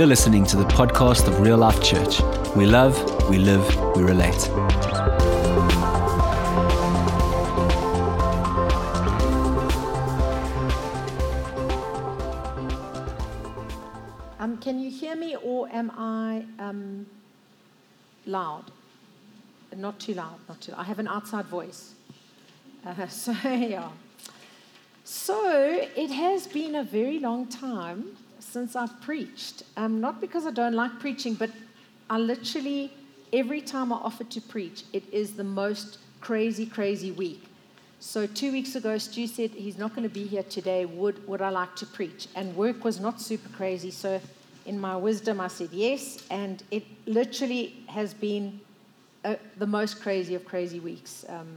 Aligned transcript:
You're 0.00 0.06
listening 0.06 0.46
to 0.46 0.56
the 0.56 0.64
podcast 0.64 1.28
of 1.28 1.40
Real 1.40 1.58
Life 1.58 1.82
Church. 1.82 2.22
We 2.56 2.64
love, 2.64 2.96
we 3.28 3.36
live, 3.36 3.62
we 3.94 4.02
relate. 4.02 4.48
Um, 14.38 14.56
can 14.62 14.80
you 14.80 14.90
hear 14.90 15.14
me 15.16 15.36
or 15.36 15.68
am 15.68 15.90
I 15.98 16.46
um, 16.58 17.04
loud? 18.24 18.70
Not 19.76 20.00
too 20.00 20.14
loud, 20.14 20.38
not 20.48 20.62
too 20.62 20.72
loud. 20.72 20.80
I 20.80 20.84
have 20.84 20.98
an 20.98 21.08
outside 21.08 21.44
voice. 21.44 21.92
Uh, 22.86 23.06
so, 23.08 23.32
yeah. 23.44 23.90
So, 25.04 25.86
it 25.94 26.10
has 26.10 26.46
been 26.46 26.74
a 26.76 26.84
very 26.84 27.18
long 27.18 27.46
time 27.48 28.16
since 28.40 28.74
I've 28.74 29.00
preached. 29.00 29.62
Um, 29.76 30.00
not 30.00 30.20
because 30.20 30.46
I 30.46 30.50
don't 30.50 30.74
like 30.74 30.98
preaching, 30.98 31.34
but 31.34 31.50
I 32.08 32.18
literally, 32.18 32.92
every 33.32 33.60
time 33.60 33.92
I 33.92 33.96
offer 33.96 34.24
to 34.24 34.40
preach, 34.40 34.84
it 34.92 35.04
is 35.12 35.34
the 35.34 35.44
most 35.44 35.98
crazy, 36.20 36.66
crazy 36.66 37.12
week. 37.12 37.44
So 38.00 38.26
two 38.26 38.50
weeks 38.50 38.74
ago, 38.76 38.96
Stu 38.98 39.26
said 39.26 39.50
he's 39.50 39.76
not 39.76 39.94
going 39.94 40.08
to 40.08 40.14
be 40.14 40.26
here 40.26 40.42
today. 40.42 40.86
Would 40.86 41.26
would 41.28 41.42
I 41.42 41.50
like 41.50 41.76
to 41.76 41.86
preach? 41.86 42.28
And 42.34 42.56
work 42.56 42.82
was 42.82 42.98
not 42.98 43.20
super 43.20 43.50
crazy. 43.50 43.90
So, 43.90 44.20
in 44.64 44.80
my 44.80 44.96
wisdom, 44.96 45.40
I 45.40 45.48
said 45.48 45.68
yes. 45.70 46.24
And 46.30 46.62
it 46.70 46.84
literally 47.06 47.84
has 47.88 48.14
been 48.14 48.60
uh, 49.24 49.34
the 49.58 49.66
most 49.66 50.00
crazy 50.00 50.34
of 50.34 50.46
crazy 50.46 50.80
weeks. 50.80 51.26
Um, 51.28 51.48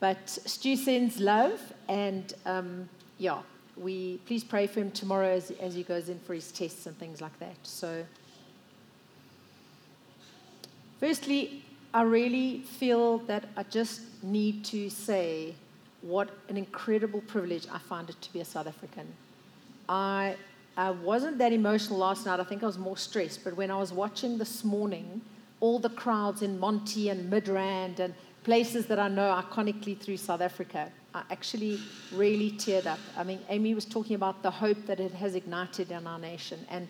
but 0.00 0.28
Stu 0.28 0.76
sends 0.76 1.20
love, 1.20 1.60
and 1.88 2.32
um, 2.46 2.88
yeah, 3.18 3.42
we 3.76 4.18
please 4.26 4.44
pray 4.44 4.66
for 4.66 4.80
him 4.80 4.90
tomorrow 4.90 5.28
as, 5.28 5.50
as 5.52 5.74
he 5.74 5.82
goes 5.82 6.08
in 6.08 6.18
for 6.20 6.34
his 6.34 6.50
tests 6.52 6.86
and 6.86 6.98
things 6.98 7.20
like 7.20 7.38
that. 7.40 7.56
So, 7.62 8.04
firstly, 10.98 11.64
I 11.92 12.02
really 12.02 12.60
feel 12.60 13.18
that 13.18 13.48
I 13.56 13.64
just 13.64 14.02
need 14.22 14.64
to 14.66 14.90
say 14.90 15.54
what 16.02 16.30
an 16.48 16.56
incredible 16.56 17.20
privilege 17.22 17.66
I 17.72 17.78
find 17.78 18.08
it 18.08 18.20
to 18.22 18.32
be 18.32 18.40
a 18.40 18.44
South 18.44 18.66
African. 18.66 19.06
I, 19.88 20.36
I 20.76 20.90
wasn't 20.90 21.38
that 21.38 21.52
emotional 21.52 21.98
last 21.98 22.26
night. 22.26 22.40
I 22.40 22.44
think 22.44 22.62
I 22.62 22.66
was 22.66 22.78
more 22.78 22.96
stressed. 22.96 23.44
But 23.44 23.56
when 23.56 23.70
I 23.70 23.76
was 23.76 23.92
watching 23.92 24.38
this 24.38 24.64
morning, 24.64 25.20
all 25.58 25.78
the 25.78 25.90
crowds 25.90 26.42
in 26.42 26.58
Monty 26.58 27.08
and 27.08 27.30
Midrand 27.30 27.98
and 27.98 28.14
places 28.44 28.86
that 28.86 28.98
I 28.98 29.08
know 29.08 29.42
iconically 29.42 29.98
through 29.98 30.16
South 30.16 30.40
Africa, 30.40 30.90
I 31.14 31.22
actually 31.30 31.80
really 32.12 32.52
teared 32.52 32.86
up. 32.86 33.00
I 33.16 33.24
mean, 33.24 33.40
Amy 33.48 33.74
was 33.74 33.84
talking 33.84 34.14
about 34.14 34.42
the 34.42 34.50
hope 34.50 34.86
that 34.86 35.00
it 35.00 35.12
has 35.12 35.34
ignited 35.34 35.90
in 35.90 36.06
our 36.06 36.18
nation 36.18 36.64
and 36.70 36.86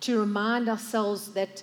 to 0.00 0.20
remind 0.20 0.68
ourselves 0.68 1.32
that 1.32 1.62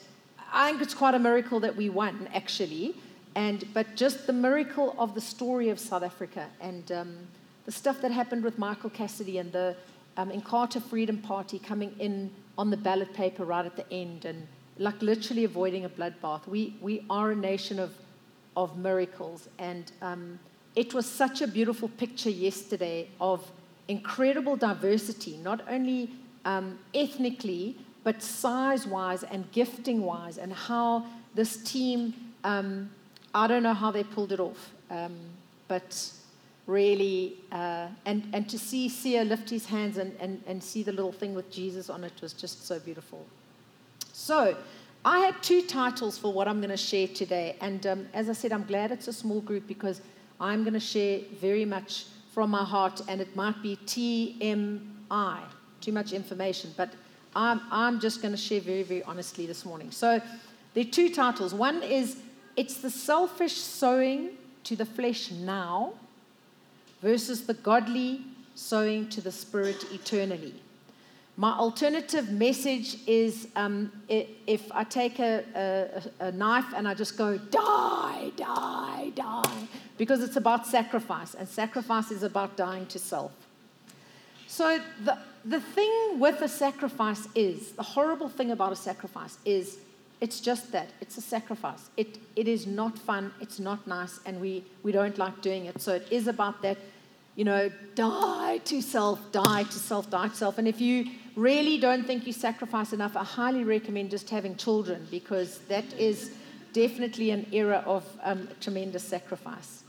I 0.51 0.69
think 0.69 0.81
it's 0.81 0.93
quite 0.93 1.13
a 1.13 1.19
miracle 1.19 1.59
that 1.59 1.75
we 1.75 1.89
won, 1.89 2.27
actually. 2.33 2.95
And, 3.35 3.63
but 3.73 3.95
just 3.95 4.27
the 4.27 4.33
miracle 4.33 4.95
of 4.97 5.15
the 5.15 5.21
story 5.21 5.69
of 5.69 5.79
South 5.79 6.03
Africa 6.03 6.47
and 6.59 6.91
um, 6.91 7.17
the 7.65 7.71
stuff 7.71 8.01
that 8.01 8.11
happened 8.11 8.43
with 8.43 8.57
Michael 8.57 8.89
Cassidy 8.89 9.37
and 9.37 9.51
the 9.51 9.75
um, 10.17 10.31
Inkatha 10.31 10.81
Freedom 10.81 11.17
Party 11.19 11.59
coming 11.59 11.95
in 11.99 12.31
on 12.57 12.69
the 12.69 12.77
ballot 12.77 13.13
paper 13.13 13.45
right 13.45 13.65
at 13.65 13.75
the 13.75 13.89
end 13.93 14.25
and 14.25 14.47
like 14.77 15.01
literally 15.01 15.45
avoiding 15.45 15.85
a 15.85 15.89
bloodbath. 15.89 16.47
We, 16.47 16.75
we 16.81 17.05
are 17.09 17.31
a 17.31 17.35
nation 17.35 17.79
of, 17.79 17.93
of 18.57 18.77
miracles. 18.77 19.47
And 19.59 19.91
um, 20.01 20.39
it 20.75 20.93
was 20.93 21.05
such 21.05 21.41
a 21.41 21.47
beautiful 21.47 21.89
picture 21.89 22.29
yesterday 22.29 23.07
of 23.19 23.49
incredible 23.87 24.55
diversity, 24.55 25.37
not 25.37 25.61
only 25.69 26.09
um, 26.45 26.79
ethnically, 26.93 27.75
but 28.03 28.21
size 28.21 28.87
wise 28.87 29.23
and 29.23 29.51
gifting 29.51 30.03
wise, 30.03 30.37
and 30.37 30.53
how 30.53 31.05
this 31.35 31.57
team, 31.57 32.13
um, 32.43 32.89
I 33.35 33.47
don't 33.47 33.63
know 33.63 33.73
how 33.73 33.91
they 33.91 34.03
pulled 34.03 34.31
it 34.31 34.39
off, 34.39 34.71
um, 34.89 35.15
but 35.67 36.11
really, 36.67 37.37
uh, 37.51 37.87
and, 38.05 38.23
and 38.33 38.49
to 38.49 38.57
see 38.57 38.87
Siya 38.87 39.27
lift 39.27 39.49
his 39.49 39.65
hands 39.65 39.97
and, 39.97 40.15
and, 40.19 40.41
and 40.47 40.63
see 40.63 40.83
the 40.83 40.91
little 40.91 41.11
thing 41.11 41.33
with 41.35 41.51
Jesus 41.51 41.89
on 41.89 42.03
it 42.03 42.13
was 42.21 42.33
just 42.33 42.65
so 42.65 42.79
beautiful. 42.79 43.25
So, 44.13 44.55
I 45.03 45.19
had 45.19 45.41
two 45.41 45.63
titles 45.63 46.17
for 46.19 46.31
what 46.31 46.47
I'm 46.47 46.59
going 46.59 46.69
to 46.69 46.77
share 46.77 47.07
today, 47.07 47.55
and 47.59 47.85
um, 47.87 48.07
as 48.13 48.29
I 48.29 48.33
said, 48.33 48.51
I'm 48.51 48.65
glad 48.65 48.91
it's 48.91 49.07
a 49.07 49.13
small 49.13 49.41
group 49.41 49.67
because 49.67 49.99
I'm 50.41 50.63
going 50.63 50.73
to 50.73 50.79
share 50.79 51.19
very 51.39 51.65
much 51.65 52.05
from 52.33 52.49
my 52.49 52.63
heart, 52.63 53.01
and 53.07 53.21
it 53.21 53.35
might 53.35 53.61
be 53.61 53.77
TMI, 53.85 55.39
too 55.79 55.91
much 55.91 56.13
information, 56.13 56.73
but 56.75 56.89
I'm, 57.35 57.61
I'm 57.69 57.99
just 57.99 58.21
going 58.23 58.33
to 58.33 58.37
share 58.37 58.59
very, 58.59 58.81
very 58.81 59.03
honestly 59.03 59.45
this 59.45 59.63
morning. 59.65 59.91
So 59.91 60.19
there 60.73 60.83
are 60.83 60.89
two 60.89 61.13
titles. 61.13 61.53
One 61.53 61.83
is 61.83 62.17
It's 62.55 62.77
the 62.81 62.89
Selfish 62.89 63.55
Sowing 63.55 64.31
to 64.63 64.75
the 64.75 64.85
Flesh 64.85 65.31
Now 65.31 65.93
versus 67.01 67.45
the 67.45 67.53
Godly 67.53 68.21
Sowing 68.55 69.09
to 69.09 69.21
the 69.21 69.31
Spirit 69.31 69.85
Eternally. 69.93 70.55
My 71.41 71.53
alternative 71.53 72.31
message 72.31 72.97
is 73.07 73.47
um, 73.55 73.91
if 74.07 74.71
I 74.71 74.83
take 74.83 75.17
a, 75.17 75.43
a, 76.21 76.25
a, 76.27 76.31
knife 76.31 76.71
and 76.75 76.87
I 76.87 76.93
just 76.93 77.17
go, 77.17 77.39
die, 77.39 78.29
die, 78.35 79.11
die, 79.15 79.67
because 79.97 80.21
it's 80.21 80.35
about 80.35 80.67
sacrifice, 80.67 81.33
and 81.33 81.49
sacrifice 81.49 82.11
is 82.11 82.21
about 82.21 82.57
dying 82.57 82.85
to 82.93 82.99
self. 82.99 83.31
So, 84.45 84.79
the, 85.03 85.17
the 85.43 85.59
thing 85.59 86.19
with 86.19 86.43
a 86.43 86.47
sacrifice 86.47 87.27
is 87.33 87.71
the 87.71 87.81
horrible 87.81 88.29
thing 88.29 88.51
about 88.51 88.71
a 88.71 88.75
sacrifice 88.75 89.39
is 89.43 89.79
it's 90.19 90.41
just 90.41 90.71
that 90.73 90.89
it's 91.01 91.17
a 91.17 91.21
sacrifice. 91.21 91.89
It, 91.97 92.19
it 92.35 92.47
is 92.47 92.67
not 92.67 92.99
fun, 92.99 93.33
it's 93.41 93.59
not 93.59 93.87
nice, 93.87 94.19
and 94.27 94.39
we, 94.39 94.63
we 94.83 94.91
don't 94.91 95.17
like 95.17 95.41
doing 95.41 95.65
it. 95.65 95.81
So, 95.81 95.95
it 95.95 96.07
is 96.11 96.27
about 96.27 96.61
that 96.61 96.77
you 97.35 97.45
know, 97.45 97.71
die 97.95 98.59
to 98.65 98.81
self, 98.81 99.31
die 99.31 99.63
to 99.63 99.71
self, 99.71 100.09
die 100.09 100.27
to 100.27 100.35
self. 100.35 100.57
And 100.57 100.67
if 100.67 100.81
you 100.81 101.09
really 101.35 101.77
don't 101.77 102.05
think 102.05 102.27
you 102.27 102.33
sacrifice 102.33 102.93
enough, 102.93 103.15
I 103.15 103.23
highly 103.23 103.63
recommend 103.63 104.11
just 104.11 104.29
having 104.29 104.55
children 104.55 105.07
because 105.11 105.59
that 105.69 105.85
is 105.93 106.31
definitely 106.73 107.31
an 107.31 107.45
era 107.51 107.83
of 107.85 108.05
um, 108.23 108.47
tremendous 108.59 109.03
sacrifice. 109.03 109.83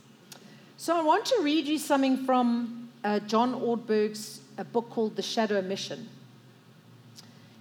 So 0.76 0.97
I 0.97 1.02
want 1.02 1.25
to 1.26 1.41
read 1.42 1.66
you 1.66 1.78
something 1.78 2.25
from 2.25 2.91
uh, 3.04 3.20
John 3.20 3.54
Ortberg's 3.54 4.41
a 4.58 4.64
book 4.64 4.91
called 4.91 5.16
The 5.16 5.22
Shadow 5.22 5.62
Mission. 5.62 6.08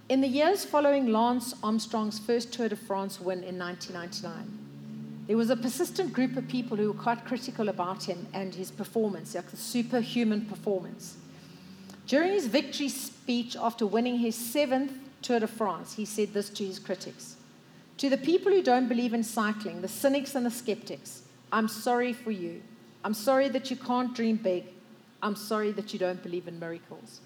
In 0.08 0.20
the 0.20 0.28
years 0.28 0.64
following 0.64 1.06
Lance 1.06 1.54
Armstrong's 1.62 2.18
first 2.18 2.52
Tour 2.52 2.68
de 2.68 2.76
France 2.76 3.20
win 3.20 3.42
in 3.44 3.58
1999, 3.58 4.58
there 5.26 5.36
was 5.36 5.50
a 5.50 5.56
persistent 5.56 6.12
group 6.12 6.36
of 6.36 6.48
people 6.48 6.76
who 6.76 6.88
were 6.88 7.00
quite 7.00 7.24
critical 7.24 7.68
about 7.68 8.02
him 8.02 8.26
and 8.34 8.54
his 8.54 8.70
performance, 8.70 9.34
like 9.34 9.50
the 9.50 9.56
superhuman 9.56 10.46
performance. 10.46 11.16
During 12.06 12.32
his 12.32 12.46
victory 12.46 12.88
speech 12.88 13.56
after 13.56 13.86
winning 13.86 14.18
his 14.18 14.34
seventh 14.34 14.92
Tour 15.22 15.40
de 15.40 15.46
France, 15.46 15.94
he 15.94 16.04
said 16.04 16.34
this 16.34 16.50
to 16.50 16.64
his 16.64 16.78
critics 16.78 17.36
To 17.98 18.10
the 18.10 18.16
people 18.16 18.50
who 18.50 18.62
don't 18.62 18.88
believe 18.88 19.14
in 19.14 19.22
cycling, 19.22 19.80
the 19.80 19.88
cynics 19.88 20.34
and 20.34 20.44
the 20.44 20.50
skeptics, 20.50 21.22
I'm 21.52 21.68
sorry 21.68 22.12
for 22.12 22.30
you. 22.30 22.62
I'm 23.04 23.14
sorry 23.14 23.48
that 23.48 23.70
you 23.70 23.76
can't 23.76 24.14
dream 24.14 24.36
big. 24.36 24.64
I'm 25.22 25.36
sorry 25.36 25.72
that 25.72 25.92
you 25.92 25.98
don't 25.98 26.22
believe 26.22 26.48
in 26.48 26.58
miracles. 26.58 27.20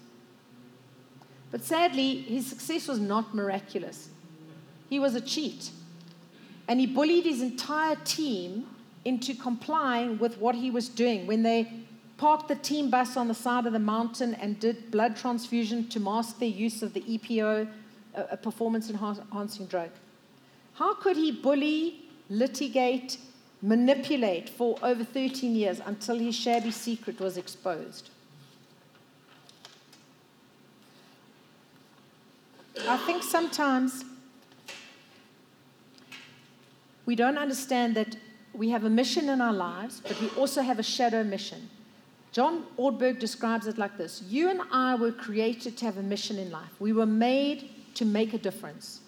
But 1.49 1.63
sadly, 1.63 2.21
his 2.21 2.45
success 2.45 2.87
was 2.87 2.99
not 2.99 3.33
miraculous. 3.33 4.09
He 4.89 4.99
was 4.99 5.15
a 5.15 5.21
cheat. 5.21 5.71
And 6.67 6.79
he 6.79 6.85
bullied 6.85 7.25
his 7.25 7.41
entire 7.41 7.95
team 8.03 8.67
into 9.05 9.33
complying 9.33 10.17
with 10.17 10.37
what 10.37 10.55
he 10.55 10.69
was 10.69 10.89
doing. 10.89 11.25
When 11.25 11.43
they 11.43 11.71
parked 12.17 12.47
the 12.47 12.55
team 12.55 12.89
bus 12.89 13.15
on 13.15 13.27
the 13.27 13.33
side 13.33 13.65
of 13.65 13.73
the 13.73 13.79
mountain 13.79 14.33
and 14.35 14.59
did 14.59 14.89
blood 14.89 15.15
transfusion 15.15 15.87
to 15.89 15.99
mask 15.99 16.39
their 16.39 16.49
use 16.49 16.81
of 16.81 16.93
the 16.93 17.01
EPO, 17.01 17.67
a 18.15 18.37
performance 18.37 18.89
enhancing 18.89 19.67
drug. 19.67 19.89
How 20.73 20.95
could 20.95 21.15
he 21.15 21.31
bully, 21.31 22.01
litigate, 22.29 23.19
manipulate 23.61 24.49
for 24.49 24.77
over 24.81 25.03
13 25.03 25.55
years 25.55 25.79
until 25.85 26.17
his 26.17 26.35
shabby 26.35 26.71
secret 26.71 27.19
was 27.19 27.37
exposed? 27.37 28.09
I 32.87 32.97
think 32.97 33.23
sometimes 33.23 34.05
we 37.05 37.15
don't 37.15 37.37
understand 37.37 37.95
that 37.95 38.17
we 38.53 38.69
have 38.69 38.83
a 38.83 38.89
mission 38.89 39.29
in 39.29 39.41
our 39.41 39.53
lives, 39.53 39.99
but 39.99 40.19
we 40.19 40.29
also 40.29 40.61
have 40.61 40.79
a 40.79 40.83
shadow 40.83 41.23
mission. 41.23 41.69
John 42.31 42.65
Ortberg 42.77 43.19
describes 43.19 43.67
it 43.67 43.77
like 43.77 43.97
this 43.97 44.21
You 44.27 44.49
and 44.49 44.61
I 44.71 44.95
were 44.95 45.11
created 45.11 45.77
to 45.77 45.85
have 45.85 45.97
a 45.97 46.03
mission 46.03 46.37
in 46.37 46.51
life. 46.51 46.71
We 46.79 46.93
were 46.93 47.05
made 47.05 47.69
to 47.95 48.05
make 48.05 48.33
a 48.33 48.37
difference. 48.37 49.01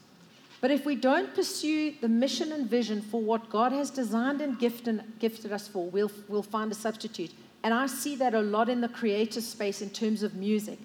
But 0.62 0.72
if 0.72 0.86
we 0.86 0.96
don't 0.96 1.34
pursue 1.34 1.94
the 2.02 2.10
mission 2.10 2.52
and 2.52 2.70
vision 2.70 3.02
for 3.02 3.22
what 3.22 3.50
God 3.50 3.72
has 3.72 3.90
designed 3.90 4.42
and 4.42 4.60
gifted, 4.60 5.02
gifted 5.20 5.54
us 5.54 5.68
for, 5.68 5.90
we'll, 5.90 6.12
we'll 6.28 6.44
find 6.44 6.70
a 6.72 6.76
substitute. 6.76 7.32
And 7.64 7.74
I 7.74 7.88
see 7.88 8.16
that 8.18 8.34
a 8.34 8.42
lot 8.42 8.68
in 8.68 8.82
the 8.82 8.90
creative 8.90 9.44
space 9.44 9.82
in 9.82 9.90
terms 9.90 10.22
of 10.22 10.36
music. 10.36 10.78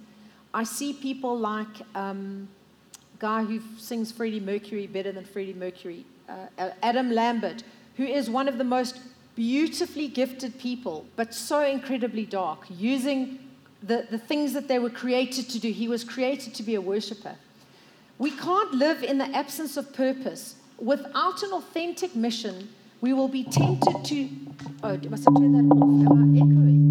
I 0.53 0.63
see 0.63 0.93
people 0.93 1.37
like 1.37 1.83
um, 1.97 2.49
guy 3.19 3.43
who 3.43 3.61
sings 3.77 4.13
Freddie 4.13 4.39
Mercury 4.39 4.87
better 4.87 5.11
than 5.11 5.25
Freddie 5.25 5.55
Mercury, 5.55 6.05
uh, 6.29 6.71
Adam 6.83 7.11
Lambert, 7.11 7.65
who 7.97 8.05
is 8.05 8.31
one 8.31 8.47
of 8.47 8.59
the 8.59 8.65
most 8.65 9.01
beautifully 9.35 10.09
gifted 10.09 10.59
people, 10.59 11.07
but 11.17 11.35
so 11.35 11.65
incredibly 11.65 12.25
dark, 12.25 12.67
using 12.71 13.39
the, 13.83 14.07
the 14.11 14.19
things 14.19 14.53
that 14.53 14.69
they 14.69 14.79
were 14.79 14.91
created 14.91 15.49
to 15.51 15.59
do. 15.59 15.71
He 15.71 15.89
was 15.89 16.05
created 16.05 16.55
to 16.55 16.63
be 16.63 16.75
a 16.75 16.81
worshiper. 16.81 17.37
We 18.19 18.31
can't 18.31 18.73
live 18.73 19.03
in 19.03 19.19
the 19.19 19.27
absence 19.37 19.77
of 19.77 19.93
purpose. 19.93 20.55
Without 20.79 21.43
an 21.43 21.53
authentic 21.53 22.15
mission, 22.15 22.69
we 23.01 23.13
will 23.13 23.29
be 23.29 23.45
tempted 23.45 24.05
to. 24.05 24.29
Oh, 24.83 24.97
must 25.11 25.29
I 25.29 25.33
turn 25.35 25.53
that 25.53 25.75
off? 25.75 25.83
Am 25.83 26.13
I 26.13 26.37
echoing? 26.37 26.85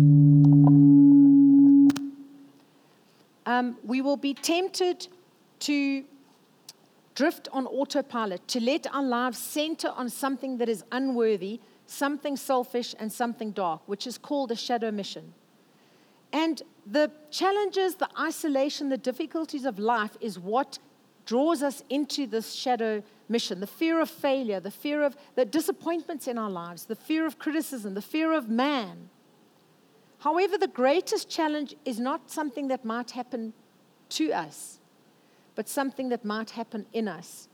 Um, 3.46 3.78
we 3.84 4.02
will 4.02 4.18
be 4.18 4.34
tempted 4.34 5.08
to 5.62 6.04
drift 7.16 7.48
on 7.52 7.68
autopilot, 7.68 8.48
to 8.50 8.60
let 8.60 8.88
our 8.94 9.04
lives 9.04 9.38
center 9.38 9.90
on 9.90 10.10
something 10.10 10.58
that 10.58 10.70
is 10.70 10.84
unworthy, 10.92 11.60
something 11.94 12.36
selfish, 12.36 12.96
and 13.00 13.12
something 13.12 13.52
dark, 13.52 13.82
which 13.86 14.08
is 14.08 14.18
called 14.18 14.52
a 14.52 14.56
shadow 14.56 14.92
mission. 14.92 15.34
And 16.32 16.62
the 16.86 17.12
challenges, 17.30 17.96
the 17.96 18.10
isolation, 18.20 18.90
the 18.90 18.98
difficulties 18.98 19.66
of 19.66 19.78
life 19.78 20.18
is 20.20 20.40
what 20.40 20.80
draws 21.26 21.62
us 21.64 21.84
into 21.90 22.28
this 22.28 22.54
shadow 22.54 23.04
mission. 23.30 23.60
The 23.60 23.68
fear 23.68 24.02
of 24.02 24.10
failure, 24.10 24.60
the 24.60 24.72
fear 24.72 25.04
of 25.04 25.16
the 25.36 25.46
disappointments 25.46 26.28
in 26.28 26.38
our 26.38 26.50
lives, 26.50 26.86
the 26.86 26.96
fear 26.96 27.26
of 27.26 27.40
criticism, 27.40 27.94
the 27.94 28.02
fear 28.02 28.34
of 28.34 28.50
man. 28.50 29.10
However, 30.20 30.58
the 30.58 30.68
greatest 30.68 31.30
challenge 31.30 31.76
is 31.86 32.00
not 32.00 32.32
something 32.32 32.68
that 32.70 32.84
might 32.84 33.12
happen 33.12 33.54
to 34.10 34.32
us, 34.34 34.80
but 35.56 35.70
something 35.70 36.10
that 36.10 36.26
might 36.26 36.52
happen 36.52 36.86
in 36.94 37.08
us. 37.08 37.48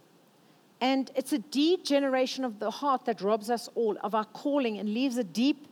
And 0.81 1.11
it's 1.15 1.33
a 1.33 1.39
degeneration 1.39 2.45
of 2.45 2.59
the 2.59 2.71
heart 2.71 3.05
that 3.05 3.21
robs 3.21 3.49
us 3.49 3.69
all 3.75 3.97
of 4.01 4.15
our 4.15 4.25
calling 4.25 4.77
and 4.77 4.93
leaves 4.93 5.17
a 5.17 5.23
deep 5.23 5.67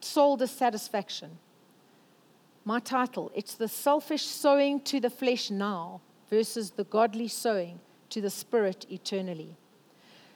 soul 0.00 0.36
dissatisfaction. 0.36 1.38
My 2.64 2.80
title, 2.80 3.30
it's 3.34 3.54
the 3.54 3.68
selfish 3.68 4.24
sowing 4.24 4.80
to 4.82 5.00
the 5.00 5.10
flesh 5.10 5.50
now 5.50 6.00
versus 6.28 6.72
the 6.72 6.84
godly 6.84 7.28
sowing 7.28 7.80
to 8.10 8.20
the 8.20 8.30
spirit 8.30 8.84
eternally. 8.90 9.56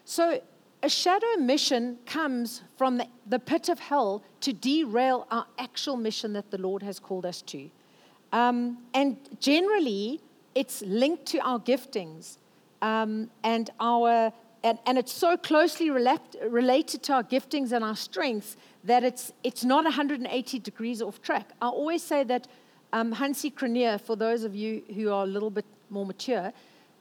So, 0.05 0.41
a 0.85 0.89
shadow 0.89 1.37
mission 1.39 1.99
comes 2.07 2.63
from 2.77 2.97
the, 2.97 3.07
the, 3.27 3.39
pit 3.39 3.69
of 3.69 3.79
hell 3.79 4.25
to 4.41 4.53
derail 4.53 5.29
our 5.31 5.47
actual 5.57 5.97
mission 5.97 6.33
that 6.33 6.51
the 6.51 6.59
Lord 6.59 6.83
has 6.83 6.99
called 6.99 7.25
us 7.25 7.41
to. 7.43 7.71
Um, 8.33 8.79
and 8.93 9.17
generally, 9.39 10.21
it's 10.57 10.83
linked 10.83 11.27
to 11.27 11.39
our 11.39 11.61
giftings 11.61 12.39
um, 12.83 13.31
and 13.45 13.71
our 13.81 14.33
and, 14.65 14.79
and 14.87 14.97
it's 14.97 15.13
so 15.13 15.37
closely 15.37 15.91
relate, 15.91 16.21
related 16.47 17.03
to 17.05 17.15
our 17.15 17.25
giftings 17.25 17.73
and 17.73 17.85
our 17.85 17.97
strengths 17.97 18.57
that 18.85 19.03
it's 19.03 19.33
it's 19.43 19.65
not 19.65 19.85
180 19.85 20.59
degrees 20.59 21.01
off 21.01 21.23
track. 21.23 21.51
I 21.61 21.69
always 21.69 22.03
say 22.03 22.25
that 22.25 22.49
um, 22.93 23.15
Hansie 23.15 23.53
Cronje, 23.53 24.01
for 24.01 24.17
those 24.17 24.45
of 24.45 24.55
you 24.55 24.83
who 24.95 25.11
are 25.11 25.25
a 25.25 25.27
little 25.27 25.51
bit 25.51 25.65
more 25.91 26.05
mature, 26.05 26.53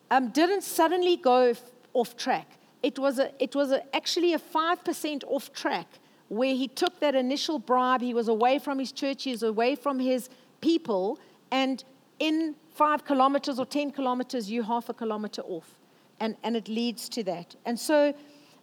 um, 0.09 0.29
didn't 0.29 0.63
suddenly 0.63 1.17
go 1.17 1.49
f- 1.49 1.61
off 1.93 2.15
track. 2.15 2.47
It 2.81 2.97
was 2.97 3.19
a, 3.19 3.31
it 3.43 3.55
was 3.55 3.71
a, 3.71 3.95
actually 3.95 4.33
a 4.33 4.39
five 4.39 4.83
percent 4.83 5.23
off 5.27 5.51
track 5.53 5.87
where 6.29 6.55
he 6.55 6.67
took 6.67 6.99
that 7.01 7.13
initial 7.13 7.59
bribe. 7.59 8.01
He 8.01 8.13
was 8.13 8.27
away 8.27 8.57
from 8.57 8.79
his 8.79 8.91
church. 8.91 9.23
He 9.23 9.31
was 9.31 9.43
away 9.43 9.75
from 9.75 9.99
his 9.99 10.29
people, 10.61 11.19
and 11.51 11.83
in 12.19 12.55
five 12.73 13.05
kilometers 13.05 13.59
or 13.59 13.65
10 13.65 13.91
kilometers, 13.91 14.51
you're 14.51 14.63
half 14.63 14.89
a 14.89 14.93
kilometer 14.93 15.41
off. 15.43 15.77
And, 16.19 16.35
and 16.43 16.55
it 16.55 16.67
leads 16.67 17.09
to 17.09 17.23
that. 17.23 17.55
And 17.65 17.79
so, 17.79 18.13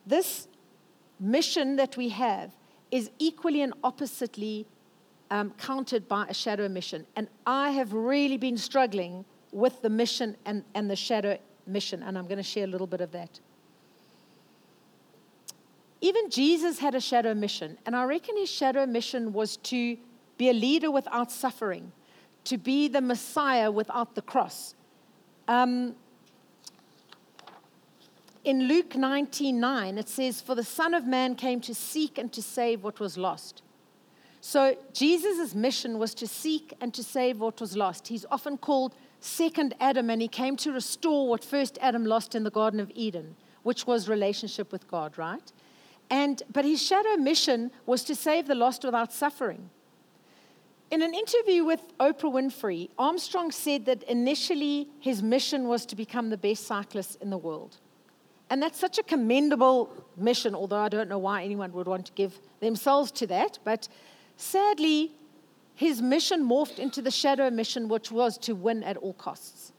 this 0.07 0.49
mission 1.21 1.77
that 1.77 1.97
we 1.97 2.09
have 2.11 2.53
is 2.91 3.11
equally 3.19 3.63
and 3.63 3.75
oppositely 3.83 4.67
um, 5.31 5.51
countered 5.59 6.09
by 6.09 6.27
a 6.29 6.35
shadow 6.35 6.69
mission. 6.69 7.07
And 7.17 7.29
I 7.47 7.71
have 7.73 7.93
really 7.93 8.37
been 8.37 8.57
struggling 8.57 9.25
with 9.53 9.83
the 9.83 9.91
mission 9.91 10.37
and, 10.47 10.65
and 10.75 10.91
the 10.91 10.97
shadow 10.97 11.37
mission. 11.67 12.03
And 12.03 12.17
I'm 12.17 12.25
going 12.25 12.39
to 12.39 12.43
share 12.43 12.65
a 12.65 12.69
little 12.69 12.87
bit 12.87 13.01
of 13.01 13.13
that. 13.13 13.41
Even 16.01 16.31
Jesus 16.31 16.79
had 16.79 16.95
a 16.95 17.01
shadow 17.01 17.35
mission. 17.35 17.77
And 17.85 17.97
I 17.97 18.05
reckon 18.05 18.37
his 18.37 18.49
shadow 18.49 18.87
mission 18.87 19.33
was 19.33 19.57
to 19.59 19.97
be 20.39 20.49
a 20.49 20.53
leader 20.53 20.91
without 20.91 21.33
suffering 21.33 21.93
to 22.49 22.59
be 22.59 22.89
the 22.89 23.01
Messiah 23.01 23.71
without 23.71 24.15
the 24.15 24.23
cross. 24.23 24.75
Um, 25.47 25.95
in 28.45 28.69
Luke 28.69 28.97
19 28.97 29.61
9, 29.61 29.99
it 29.99 30.09
says, 30.09 30.41
For 30.41 30.55
the 30.55 30.65
Son 30.65 30.95
of 30.95 31.07
Man 31.07 31.35
came 31.35 31.61
to 31.61 31.75
seek 31.75 32.17
and 32.17 32.33
to 32.33 32.43
save 32.43 32.83
what 32.83 33.01
was 33.01 33.19
lost. 33.19 33.63
So 34.41 34.77
Jesus' 34.95 35.55
mission 35.55 35.99
was 35.99 36.15
to 36.15 36.27
seek 36.27 36.73
and 36.81 36.95
to 36.95 37.03
save 37.03 37.41
what 37.41 37.61
was 37.61 37.77
lost. 37.77 38.09
He's 38.09 38.25
often 38.31 38.57
called 38.57 38.95
second 39.21 39.75
Adam, 39.81 40.09
and 40.09 40.23
he 40.23 40.29
came 40.29 40.57
to 40.59 40.73
restore 40.73 41.29
what 41.29 41.45
first 41.45 41.77
Adam 41.83 42.07
lost 42.07 42.35
in 42.35 42.45
the 42.45 42.51
Garden 42.51 42.81
of 42.81 42.91
Eden, 42.95 43.37
which 43.65 43.87
was 43.87 44.09
relationship 44.09 44.73
with 44.73 44.89
God, 44.89 45.19
right? 45.19 45.53
And 46.09 46.43
but 46.51 46.65
his 46.65 46.83
shadow 46.83 47.17
mission 47.17 47.71
was 47.85 48.05
to 48.05 48.15
save 48.15 48.47
the 48.47 48.55
lost 48.55 48.85
without 48.85 49.13
suffering. 49.13 49.69
In 50.91 51.03
an 51.03 51.13
interview 51.13 51.65
with 51.65 51.97
Oprah 51.99 52.33
Winfrey, 52.33 52.89
Armstrong 52.99 53.53
said 53.53 53.85
that 53.85 54.03
initially 54.05 54.89
his 55.01 55.23
mission 55.23 55.69
was 55.69 55.85
to 55.87 55.95
become 55.95 56.31
the 56.31 56.39
best 56.39 56.67
cyclist 56.67 57.21
in 57.21 57.29
the 57.29 57.37
world. 57.37 57.77
And 58.49 58.63
that's 58.63 58.79
such 58.79 58.99
a 58.99 59.03
commendable 59.03 59.93
mission, 60.17 60.55
although 60.55 60.79
I 60.79 60.89
don't 60.89 61.11
know 61.11 61.19
why 61.19 61.45
anyone 61.45 61.73
would 61.73 61.87
want 61.87 62.07
to 62.07 62.13
give 62.13 62.39
themselves 62.61 63.11
to 63.13 63.27
that. 63.27 63.59
But 63.65 63.89
sadly, 64.39 65.13
his 65.75 66.01
mission 66.01 66.43
morphed 66.49 66.79
into 66.79 67.03
the 67.03 67.11
shadow 67.11 67.51
mission, 67.51 67.89
which 67.89 68.11
was 68.11 68.39
to 68.39 68.55
win 68.55 68.83
at 68.83 68.97
all 68.97 69.13
costs. 69.13 69.73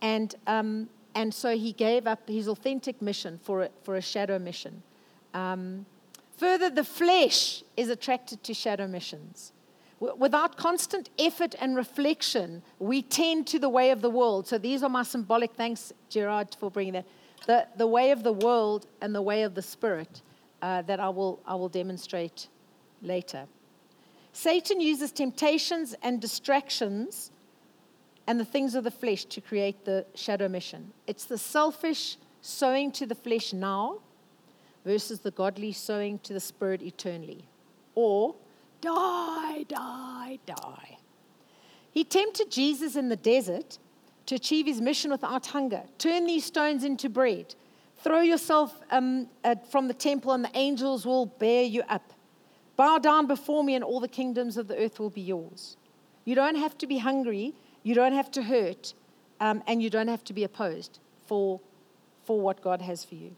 And, 0.00 0.34
um, 0.48 0.88
and 1.14 1.32
so 1.32 1.56
he 1.56 1.72
gave 1.72 2.08
up 2.08 2.28
his 2.28 2.48
authentic 2.48 3.00
mission 3.00 3.38
for 3.44 3.62
a, 3.62 3.70
for 3.84 3.94
a 3.94 4.02
shadow 4.02 4.40
mission. 4.40 4.82
Um, 5.34 5.86
further, 6.36 6.68
the 6.68 6.82
flesh 6.82 7.62
is 7.76 7.88
attracted 7.88 8.42
to 8.42 8.52
shadow 8.52 8.88
missions. 8.88 9.52
Without 10.18 10.56
constant 10.56 11.10
effort 11.16 11.54
and 11.60 11.76
reflection, 11.76 12.62
we 12.80 13.02
tend 13.02 13.46
to 13.46 13.58
the 13.60 13.68
way 13.68 13.90
of 13.90 14.02
the 14.02 14.10
world. 14.10 14.48
So 14.48 14.58
these 14.58 14.82
are 14.82 14.88
my 14.88 15.04
symbolic 15.04 15.52
thanks, 15.54 15.92
Gerard, 16.08 16.56
for 16.58 16.70
bringing 16.72 16.94
that. 16.94 17.06
The, 17.46 17.66
the 17.76 17.86
way 17.86 18.10
of 18.10 18.22
the 18.22 18.32
world 18.32 18.86
and 19.00 19.14
the 19.14 19.22
way 19.22 19.42
of 19.44 19.54
the 19.54 19.62
spirit 19.62 20.22
uh, 20.60 20.82
that 20.82 20.98
I 20.98 21.08
will, 21.08 21.40
I 21.46 21.54
will 21.54 21.68
demonstrate 21.68 22.48
later. 23.00 23.46
Satan 24.32 24.80
uses 24.80 25.12
temptations 25.12 25.94
and 26.02 26.20
distractions 26.20 27.30
and 28.26 28.40
the 28.40 28.44
things 28.44 28.74
of 28.74 28.84
the 28.84 28.90
flesh 28.90 29.24
to 29.26 29.40
create 29.40 29.84
the 29.84 30.06
shadow 30.14 30.48
mission. 30.48 30.92
It's 31.06 31.24
the 31.24 31.38
selfish 31.38 32.16
sowing 32.40 32.90
to 32.92 33.06
the 33.06 33.14
flesh 33.14 33.52
now 33.52 33.98
versus 34.84 35.20
the 35.20 35.30
godly 35.30 35.72
sowing 35.72 36.18
to 36.20 36.32
the 36.32 36.40
spirit 36.40 36.82
eternally. 36.82 37.44
Or 37.94 38.34
Die, 38.82 39.64
die, 39.68 40.38
die. 40.44 40.98
He 41.90 42.04
tempted 42.04 42.50
Jesus 42.50 42.96
in 42.96 43.08
the 43.08 43.16
desert 43.16 43.78
to 44.26 44.34
achieve 44.34 44.66
his 44.66 44.80
mission 44.80 45.10
without 45.10 45.46
hunger. 45.46 45.84
Turn 45.98 46.26
these 46.26 46.44
stones 46.44 46.84
into 46.84 47.08
bread. 47.08 47.54
Throw 48.02 48.20
yourself 48.20 48.74
um, 48.90 49.28
uh, 49.44 49.54
from 49.70 49.88
the 49.88 49.94
temple, 49.94 50.32
and 50.32 50.44
the 50.44 50.50
angels 50.54 51.06
will 51.06 51.26
bear 51.26 51.62
you 51.62 51.82
up. 51.88 52.12
Bow 52.76 52.98
down 52.98 53.26
before 53.26 53.62
me, 53.62 53.74
and 53.76 53.84
all 53.84 54.00
the 54.00 54.08
kingdoms 54.08 54.56
of 54.56 54.66
the 54.66 54.76
earth 54.76 54.98
will 54.98 55.10
be 55.10 55.20
yours. 55.20 55.76
You 56.24 56.34
don't 56.34 56.56
have 56.56 56.76
to 56.78 56.86
be 56.86 56.98
hungry, 56.98 57.54
you 57.82 57.94
don't 57.94 58.12
have 58.12 58.30
to 58.32 58.42
hurt, 58.42 58.94
um, 59.40 59.62
and 59.66 59.82
you 59.82 59.90
don't 59.90 60.08
have 60.08 60.24
to 60.24 60.32
be 60.32 60.44
opposed 60.44 60.98
for, 61.26 61.60
for 62.24 62.40
what 62.40 62.62
God 62.62 62.82
has 62.82 63.04
for 63.04 63.14
you. 63.14 63.36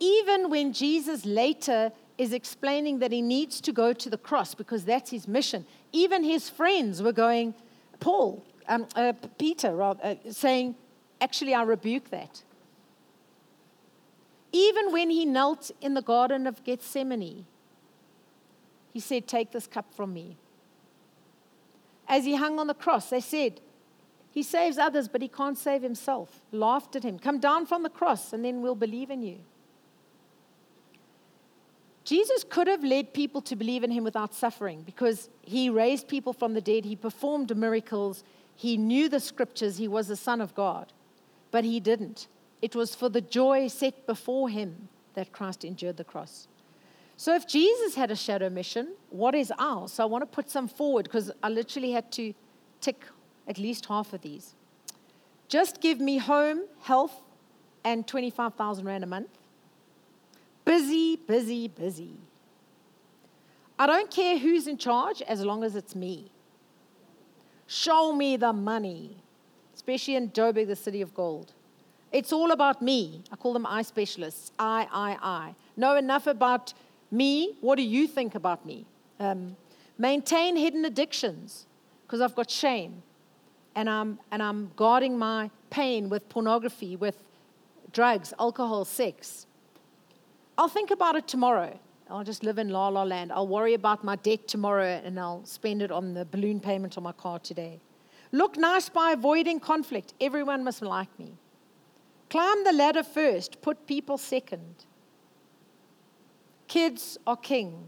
Even 0.00 0.50
when 0.50 0.72
Jesus 0.72 1.24
later 1.24 1.92
is 2.16 2.32
explaining 2.32 3.00
that 3.00 3.12
he 3.12 3.20
needs 3.20 3.60
to 3.60 3.72
go 3.72 3.92
to 3.92 4.08
the 4.08 4.18
cross 4.18 4.54
because 4.54 4.84
that's 4.84 5.10
his 5.10 5.26
mission. 5.26 5.66
Even 5.92 6.22
his 6.22 6.48
friends 6.48 7.02
were 7.02 7.12
going, 7.12 7.54
Paul, 8.00 8.44
um, 8.68 8.86
uh, 8.94 9.12
Peter, 9.38 9.82
uh, 9.82 10.14
saying, 10.30 10.76
Actually, 11.20 11.54
I 11.54 11.62
rebuke 11.62 12.10
that. 12.10 12.42
Even 14.52 14.92
when 14.92 15.10
he 15.10 15.24
knelt 15.24 15.70
in 15.80 15.94
the 15.94 16.02
Garden 16.02 16.46
of 16.46 16.62
Gethsemane, 16.64 17.46
he 18.92 19.00
said, 19.00 19.26
Take 19.26 19.50
this 19.50 19.66
cup 19.66 19.92
from 19.94 20.12
me. 20.12 20.36
As 22.06 22.24
he 22.24 22.36
hung 22.36 22.58
on 22.58 22.66
the 22.66 22.74
cross, 22.74 23.10
they 23.10 23.20
said, 23.20 23.60
He 24.30 24.42
saves 24.42 24.78
others, 24.78 25.08
but 25.08 25.22
he 25.22 25.28
can't 25.28 25.58
save 25.58 25.82
himself. 25.82 26.40
Laughed 26.52 26.94
at 26.94 27.02
him. 27.02 27.18
Come 27.18 27.40
down 27.40 27.66
from 27.66 27.82
the 27.82 27.88
cross, 27.88 28.32
and 28.32 28.44
then 28.44 28.62
we'll 28.62 28.74
believe 28.74 29.10
in 29.10 29.22
you. 29.22 29.38
Jesus 32.04 32.44
could 32.44 32.66
have 32.66 32.84
led 32.84 33.14
people 33.14 33.40
to 33.42 33.56
believe 33.56 33.82
in 33.82 33.90
him 33.90 34.04
without 34.04 34.34
suffering 34.34 34.82
because 34.82 35.30
he 35.40 35.70
raised 35.70 36.06
people 36.06 36.32
from 36.32 36.52
the 36.54 36.60
dead, 36.60 36.84
he 36.84 36.96
performed 36.96 37.56
miracles, 37.56 38.22
he 38.54 38.76
knew 38.76 39.08
the 39.08 39.20
scriptures, 39.20 39.78
he 39.78 39.88
was 39.88 40.08
the 40.08 40.16
Son 40.16 40.40
of 40.40 40.54
God. 40.54 40.92
but 41.50 41.64
he 41.64 41.78
didn't. 41.78 42.26
It 42.62 42.74
was 42.74 42.96
for 42.96 43.08
the 43.08 43.20
joy 43.20 43.68
set 43.68 44.06
before 44.06 44.48
him 44.48 44.88
that 45.14 45.30
Christ 45.30 45.64
endured 45.64 45.96
the 45.96 46.02
cross. 46.02 46.48
So 47.16 47.32
if 47.32 47.46
Jesus 47.46 47.94
had 47.94 48.10
a 48.10 48.16
shadow 48.16 48.50
mission, 48.50 48.94
what 49.10 49.36
is 49.36 49.52
ours? 49.56 49.92
So 49.92 50.02
I 50.02 50.06
want 50.06 50.22
to 50.22 50.26
put 50.26 50.50
some 50.50 50.66
forward 50.66 51.04
because 51.04 51.30
I 51.44 51.48
literally 51.50 51.92
had 51.92 52.10
to 52.12 52.34
tick 52.80 53.04
at 53.46 53.56
least 53.56 53.86
half 53.86 54.12
of 54.12 54.22
these. 54.22 54.56
Just 55.46 55.80
give 55.80 56.00
me 56.00 56.18
home, 56.18 56.62
health, 56.80 57.14
and 57.84 58.04
25,000 58.04 58.84
Rand 58.84 59.04
a 59.04 59.06
month. 59.06 59.28
Busy, 60.64 61.16
busy, 61.16 61.68
busy. 61.68 62.16
I 63.78 63.86
don't 63.86 64.10
care 64.10 64.38
who's 64.38 64.66
in 64.66 64.78
charge 64.78 65.20
as 65.22 65.44
long 65.44 65.64
as 65.64 65.76
it's 65.76 65.94
me. 65.94 66.30
Show 67.66 68.12
me 68.12 68.36
the 68.36 68.52
money, 68.52 69.16
especially 69.74 70.16
in 70.16 70.30
Joburg, 70.30 70.66
the 70.66 70.76
city 70.76 71.00
of 71.00 71.14
gold. 71.14 71.52
It's 72.12 72.32
all 72.32 72.52
about 72.52 72.80
me. 72.80 73.22
I 73.32 73.36
call 73.36 73.52
them 73.52 73.66
I 73.66 73.82
specialists. 73.82 74.52
I, 74.58 74.86
I, 74.92 75.18
I. 75.20 75.54
Know 75.76 75.96
enough 75.96 76.28
about 76.28 76.72
me. 77.10 77.56
What 77.60 77.76
do 77.76 77.82
you 77.82 78.06
think 78.06 78.36
about 78.36 78.64
me? 78.64 78.86
Um, 79.18 79.56
maintain 79.98 80.56
hidden 80.56 80.84
addictions 80.84 81.66
because 82.06 82.20
I've 82.20 82.36
got 82.36 82.50
shame. 82.50 83.02
And 83.74 83.90
I'm, 83.90 84.20
and 84.30 84.40
I'm 84.40 84.70
guarding 84.76 85.18
my 85.18 85.50
pain 85.70 86.08
with 86.08 86.28
pornography, 86.28 86.94
with 86.94 87.16
drugs, 87.92 88.32
alcohol, 88.38 88.84
sex. 88.84 89.46
I'll 90.56 90.68
think 90.68 90.90
about 90.90 91.16
it 91.16 91.26
tomorrow. 91.26 91.78
I'll 92.08 92.24
just 92.24 92.44
live 92.44 92.58
in 92.58 92.68
la 92.68 92.88
la 92.88 93.02
land. 93.02 93.32
I'll 93.32 93.48
worry 93.48 93.74
about 93.74 94.04
my 94.04 94.16
debt 94.16 94.46
tomorrow 94.46 95.00
and 95.04 95.18
I'll 95.18 95.44
spend 95.44 95.82
it 95.82 95.90
on 95.90 96.14
the 96.14 96.24
balloon 96.24 96.60
payment 96.60 96.96
on 96.96 97.02
my 97.02 97.12
car 97.12 97.38
today. 97.38 97.80
Look 98.30 98.56
nice 98.56 98.88
by 98.88 99.12
avoiding 99.12 99.58
conflict. 99.58 100.14
Everyone 100.20 100.62
must 100.64 100.82
like 100.82 101.18
me. 101.18 101.34
Climb 102.30 102.64
the 102.64 102.72
ladder 102.72 103.02
first, 103.02 103.62
put 103.62 103.86
people 103.86 104.18
second. 104.18 104.86
Kids 106.66 107.18
are 107.26 107.36
king, 107.36 107.86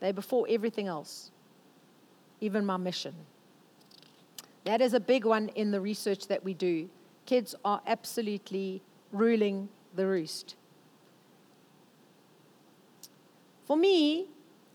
they're 0.00 0.12
before 0.12 0.46
everything 0.48 0.86
else, 0.86 1.30
even 2.40 2.64
my 2.64 2.76
mission. 2.76 3.14
That 4.64 4.80
is 4.80 4.94
a 4.94 5.00
big 5.00 5.24
one 5.24 5.48
in 5.50 5.70
the 5.72 5.80
research 5.80 6.28
that 6.28 6.44
we 6.44 6.54
do. 6.54 6.88
Kids 7.26 7.54
are 7.64 7.80
absolutely 7.86 8.82
ruling 9.10 9.68
the 9.94 10.06
roost. 10.06 10.54
For 13.64 13.76
me, 13.76 14.28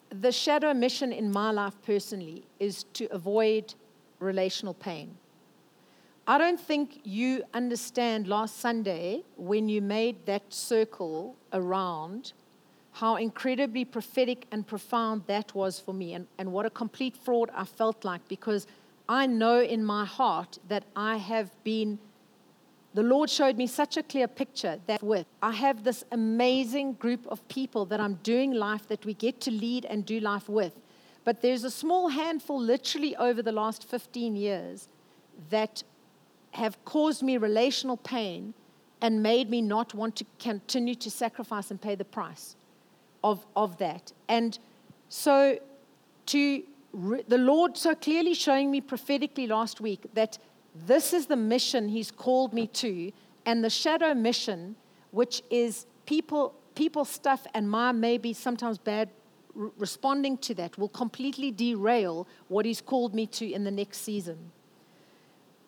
the 0.10 0.32
shadow 0.32 0.74
mission 0.74 1.12
in 1.12 1.32
my 1.32 1.51
life 1.51 1.75
personally 1.86 2.46
is 2.60 2.84
to 2.94 3.06
avoid 3.12 3.74
relational 4.20 4.74
pain. 4.74 5.17
I 6.29 6.38
don't 6.38 6.60
think 6.60 7.00
you 7.03 7.44
understand 7.53 8.27
last 8.27 8.60
Sunday 8.60 9.24
when 9.38 9.70
you 9.70 9.82
made 9.82 10.25
that 10.25 10.53
circle 10.53 11.36
around 11.53 12.34
how 12.91 13.15
incredibly 13.15 13.86
prophetic 13.86 14.46
and 14.51 14.65
profound 14.65 15.24
that 15.27 15.53
was 15.53 15.79
for 15.79 15.94
me 15.94 16.13
and, 16.13 16.27
and 16.38 16.51
what 16.51 16.65
a 16.65 16.70
complete 16.70 17.15
fraud 17.15 17.50
I 17.53 17.63
felt 17.63 18.03
like 18.03 18.27
because 18.27 18.67
I 19.08 19.25
know 19.27 19.62
in 19.62 19.84
my 19.86 20.03
heart 20.03 20.58
that 20.67 20.84
I 20.96 21.17
have 21.17 21.51
been, 21.63 22.00
the 22.97 23.03
Lord 23.03 23.29
showed 23.29 23.57
me 23.57 23.67
such 23.67 23.95
a 23.95 24.01
clear 24.01 24.27
picture 24.27 24.79
that 24.87 25.03
with 25.03 25.27
I 25.39 25.51
have 25.51 25.83
this 25.83 26.03
amazing 26.11 26.93
group 26.93 27.27
of 27.27 27.47
people 27.47 27.85
that 27.85 27.99
I'm 27.99 28.15
doing 28.23 28.53
life 28.53 28.87
that 28.87 29.05
we 29.05 29.13
get 29.13 29.39
to 29.41 29.51
lead 29.51 29.85
and 29.85 30.03
do 30.03 30.19
life 30.19 30.49
with. 30.49 30.73
But 31.23 31.43
there's 31.43 31.63
a 31.63 31.69
small 31.69 32.07
handful, 32.07 32.59
literally 32.59 33.15
over 33.17 33.43
the 33.43 33.51
last 33.51 33.87
15 33.87 34.35
years, 34.35 34.87
that 35.51 35.83
have 36.53 36.83
caused 36.85 37.21
me 37.21 37.37
relational 37.37 37.97
pain 37.97 38.55
and 38.99 39.21
made 39.21 39.47
me 39.47 39.61
not 39.61 39.93
want 39.93 40.15
to 40.15 40.25
continue 40.39 40.95
to 40.95 41.11
sacrifice 41.11 41.69
and 41.69 41.79
pay 41.79 41.93
the 41.93 42.03
price 42.03 42.55
of, 43.23 43.45
of 43.55 43.77
that. 43.77 44.11
And 44.27 44.57
so, 45.09 45.59
to 46.25 46.63
the 47.27 47.37
Lord 47.37 47.77
so 47.77 47.93
clearly 47.93 48.33
showing 48.33 48.71
me 48.71 48.81
prophetically 48.81 49.45
last 49.45 49.81
week 49.81 50.07
that 50.15 50.39
this 50.86 51.13
is 51.13 51.25
the 51.25 51.36
mission 51.36 51.89
He's 51.89 52.12
called 52.12 52.53
me 52.53 52.67
to, 52.67 53.12
and 53.46 53.63
the 53.63 53.69
shadow 53.69 54.13
mission, 54.13 54.75
which 55.12 55.41
is 55.50 55.86
people, 56.05 56.53
people 56.75 57.05
stuff, 57.05 57.48
and 57.53 57.69
my 57.69 57.91
maybe 57.91 58.34
sometimes 58.34 58.77
bad 58.77 59.10
responding 59.55 60.38
to 60.38 60.53
that, 60.55 60.77
will 60.77 60.89
completely 60.89 61.51
derail 61.51 62.27
what 62.48 62.65
He's 62.65 62.81
called 62.81 63.15
me 63.15 63.25
to 63.27 63.51
in 63.51 63.63
the 63.63 63.72
next 63.72 64.00
season 64.00 64.51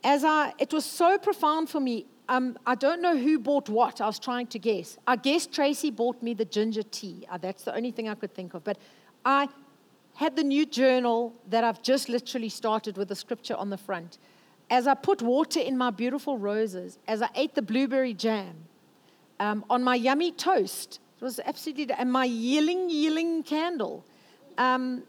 as 0.04 0.24
I, 0.24 0.54
it 0.58 0.72
was 0.72 0.86
so 0.86 1.18
profound 1.18 1.70
for 1.70 1.80
me. 1.80 2.06
Um, 2.28 2.58
I 2.66 2.76
don't 2.76 3.02
know 3.02 3.18
who 3.18 3.40
bought 3.40 3.70
what. 3.70 4.02
I 4.02 4.06
was 4.06 4.20
trying 4.20 4.48
to 4.48 4.60
guess. 4.60 4.98
I 5.08 5.16
guess 5.16 5.48
Tracy 5.48 5.90
bought 5.90 6.22
me 6.22 6.34
the 6.34 6.46
ginger 6.46 6.84
tea. 6.84 7.26
Uh, 7.30 7.38
that's 7.38 7.64
the 7.64 7.76
only 7.76 7.92
thing 7.92 8.08
I 8.08 8.16
could 8.16 8.34
think 8.34 8.54
of. 8.54 8.64
But 8.64 8.78
I 9.26 9.48
had 10.16 10.36
the 10.36 10.44
new 10.44 10.66
journal 10.66 11.34
that 11.50 11.64
I've 11.64 11.82
just 11.82 12.08
literally 12.08 12.50
started 12.50 12.98
with 12.98 13.08
the 13.08 13.16
scripture 13.16 13.56
on 13.56 13.70
the 13.70 13.78
front. 13.78 14.20
As 14.70 14.88
I 14.88 14.94
put 14.94 15.22
water 15.22 15.60
in 15.60 15.78
my 15.78 15.90
beautiful 15.90 16.38
roses, 16.38 17.00
as 17.08 17.22
I 17.22 17.30
ate 17.36 17.56
the 17.56 17.62
blueberry 17.62 18.14
jam, 18.14 18.56
um, 19.40 19.66
on 19.70 19.84
my 19.84 19.96
yummy 19.96 20.32
toast, 20.32 21.00
it 21.20 21.24
was 21.24 21.40
absolutely, 21.46 21.94
and 21.94 22.12
my 22.12 22.26
yelling, 22.26 22.90
yelling 22.90 23.44
candle, 23.44 24.06
um, 24.58 25.04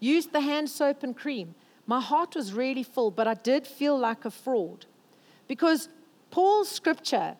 used 0.00 0.32
the 0.32 0.40
hand 0.40 0.70
soap 0.70 1.02
and 1.02 1.16
cream 1.16 1.54
my 1.88 2.00
heart 2.02 2.36
was 2.36 2.52
really 2.52 2.82
full, 2.82 3.10
but 3.10 3.26
I 3.26 3.32
did 3.32 3.66
feel 3.66 3.98
like 3.98 4.26
a 4.26 4.30
fraud. 4.30 4.84
Because 5.48 5.88
Paul's 6.30 6.68
scripture, 6.70 7.34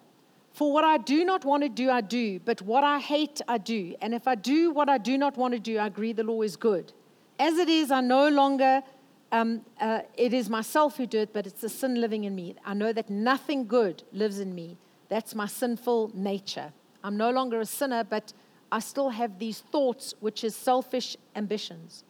for 0.54 0.73
what 0.73 0.85
I 0.85 0.97
do 0.97 1.23
not 1.23 1.45
want 1.45 1.64
to 1.64 1.68
do, 1.68 1.90
I 1.90 2.00
do, 2.00 2.40
but 2.40 2.62
what 2.62 2.83
I 2.83 2.99
hate, 2.99 3.42
I 3.47 3.59
do. 3.59 3.95
And 4.00 4.14
if 4.14 4.26
I 4.26 4.35
do 4.35 4.71
what 4.71 4.88
I 4.88 4.97
do 4.97 5.18
not 5.18 5.37
want 5.37 5.52
to 5.52 5.61
do, 5.61 5.76
I 5.76 5.87
agree 5.87 6.14
the 6.14 6.25
law 6.25 6.40
is 6.40 6.57
good. 6.57 6.95
As 7.38 7.59
it 7.59 7.68
is, 7.68 7.90
I 7.90 8.00
no 8.00 8.30
longer, 8.30 8.83
um, 9.30 9.62
uh, 9.80 10.00
it 10.16 10.32
is 10.32 10.49
myself 10.49 10.97
who 10.97 11.06
do 11.06 11.18
it, 11.18 11.32
but 11.32 11.47
it's 11.47 11.61
the 11.61 11.68
sin 11.68 12.00
living 12.00 12.25
in 12.25 12.35
me. 12.35 12.56
I 12.64 12.75
know 12.75 12.92
that 12.92 13.11
nothing 13.11 13.66
good 13.66 14.02
lives 14.12 14.38
in 14.38 14.54
me. 14.54 14.76
That's 15.08 15.35
my 15.35 15.47
sinful 15.47 16.12
nature. 16.14 16.73
I'm 17.04 17.16
no 17.16 17.30
longer 17.30 17.61
a 17.61 17.66
sinner, 17.66 18.04
but 18.04 18.32
I 18.73 18.80
still 18.80 19.11
have 19.11 19.38
these 19.38 19.61
thoughts, 19.61 20.14
which 20.20 20.44
is 20.44 20.54
selfish 20.54 21.16
ambitions. 21.37 22.04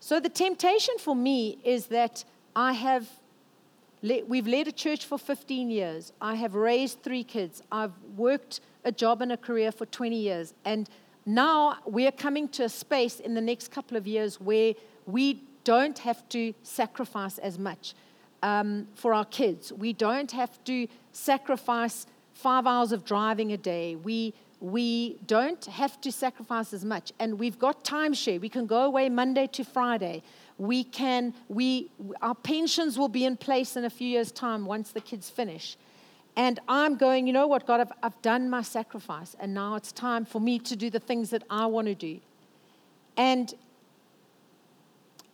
So 0.00 0.20
the 0.20 0.28
temptation 0.28 0.96
for 0.98 1.16
me 1.16 1.58
is 1.64 1.86
that 1.86 2.24
I 2.54 2.72
have, 2.72 3.08
we've 4.02 4.46
led 4.46 4.68
a 4.68 4.72
church 4.72 5.06
for 5.06 5.18
15 5.18 5.70
years. 5.70 6.12
I 6.20 6.34
have 6.34 6.54
raised 6.54 7.02
three 7.02 7.24
kids. 7.24 7.62
I've 7.72 7.94
worked 8.16 8.60
a 8.84 8.92
job 8.92 9.22
and 9.22 9.32
a 9.32 9.36
career 9.36 9.72
for 9.72 9.86
20 9.86 10.16
years. 10.16 10.52
And 10.64 10.88
now 11.26 11.78
we 11.86 12.06
are 12.06 12.12
coming 12.12 12.48
to 12.48 12.64
a 12.64 12.68
space 12.68 13.20
in 13.20 13.34
the 13.34 13.40
next 13.40 13.70
couple 13.70 13.96
of 13.96 14.06
years 14.06 14.40
where 14.40 14.74
we 15.06 15.42
don't 15.64 15.98
have 16.00 16.28
to 16.30 16.54
sacrifice 16.62 17.38
as 17.38 17.58
much 17.58 17.94
um, 18.42 18.86
for 18.94 19.14
our 19.14 19.24
kids. 19.24 19.72
We 19.72 19.92
don't 19.92 20.30
have 20.32 20.62
to 20.64 20.86
sacrifice 21.12 22.06
five 22.34 22.66
hours 22.66 22.92
of 22.92 23.04
driving 23.04 23.52
a 23.52 23.56
day. 23.56 23.96
We 23.96 24.34
we 24.60 25.18
don't 25.26 25.66
have 25.66 26.00
to 26.00 26.10
sacrifice 26.10 26.72
as 26.72 26.86
much 26.86 27.12
and 27.18 27.38
we've 27.38 27.58
got 27.58 27.84
timeshare 27.84 28.40
we 28.40 28.48
can 28.48 28.66
go 28.66 28.84
away 28.84 29.10
monday 29.10 29.46
to 29.46 29.62
friday 29.62 30.22
we 30.56 30.82
can 30.82 31.34
we 31.48 31.90
our 32.22 32.34
pensions 32.34 32.96
will 32.98 33.08
be 33.08 33.26
in 33.26 33.36
place 33.36 33.76
in 33.76 33.84
a 33.84 33.90
few 33.90 34.08
years 34.08 34.32
time 34.32 34.64
once 34.64 34.92
the 34.92 35.02
kids 35.02 35.28
finish 35.28 35.76
and 36.36 36.60
i'm 36.68 36.96
going 36.96 37.26
you 37.26 37.32
know 37.32 37.46
what 37.46 37.66
god 37.66 37.80
i've, 37.80 37.92
I've 38.02 38.20
done 38.22 38.50
my 38.50 38.62
sacrifice 38.62 39.36
and 39.38 39.54
now 39.54 39.74
it's 39.76 39.92
time 39.92 40.24
for 40.24 40.40
me 40.40 40.58
to 40.60 40.76
do 40.76 40.90
the 40.90 41.00
things 41.00 41.30
that 41.30 41.44
i 41.50 41.66
want 41.66 41.86
to 41.88 41.94
do 41.94 42.20
and 43.16 43.52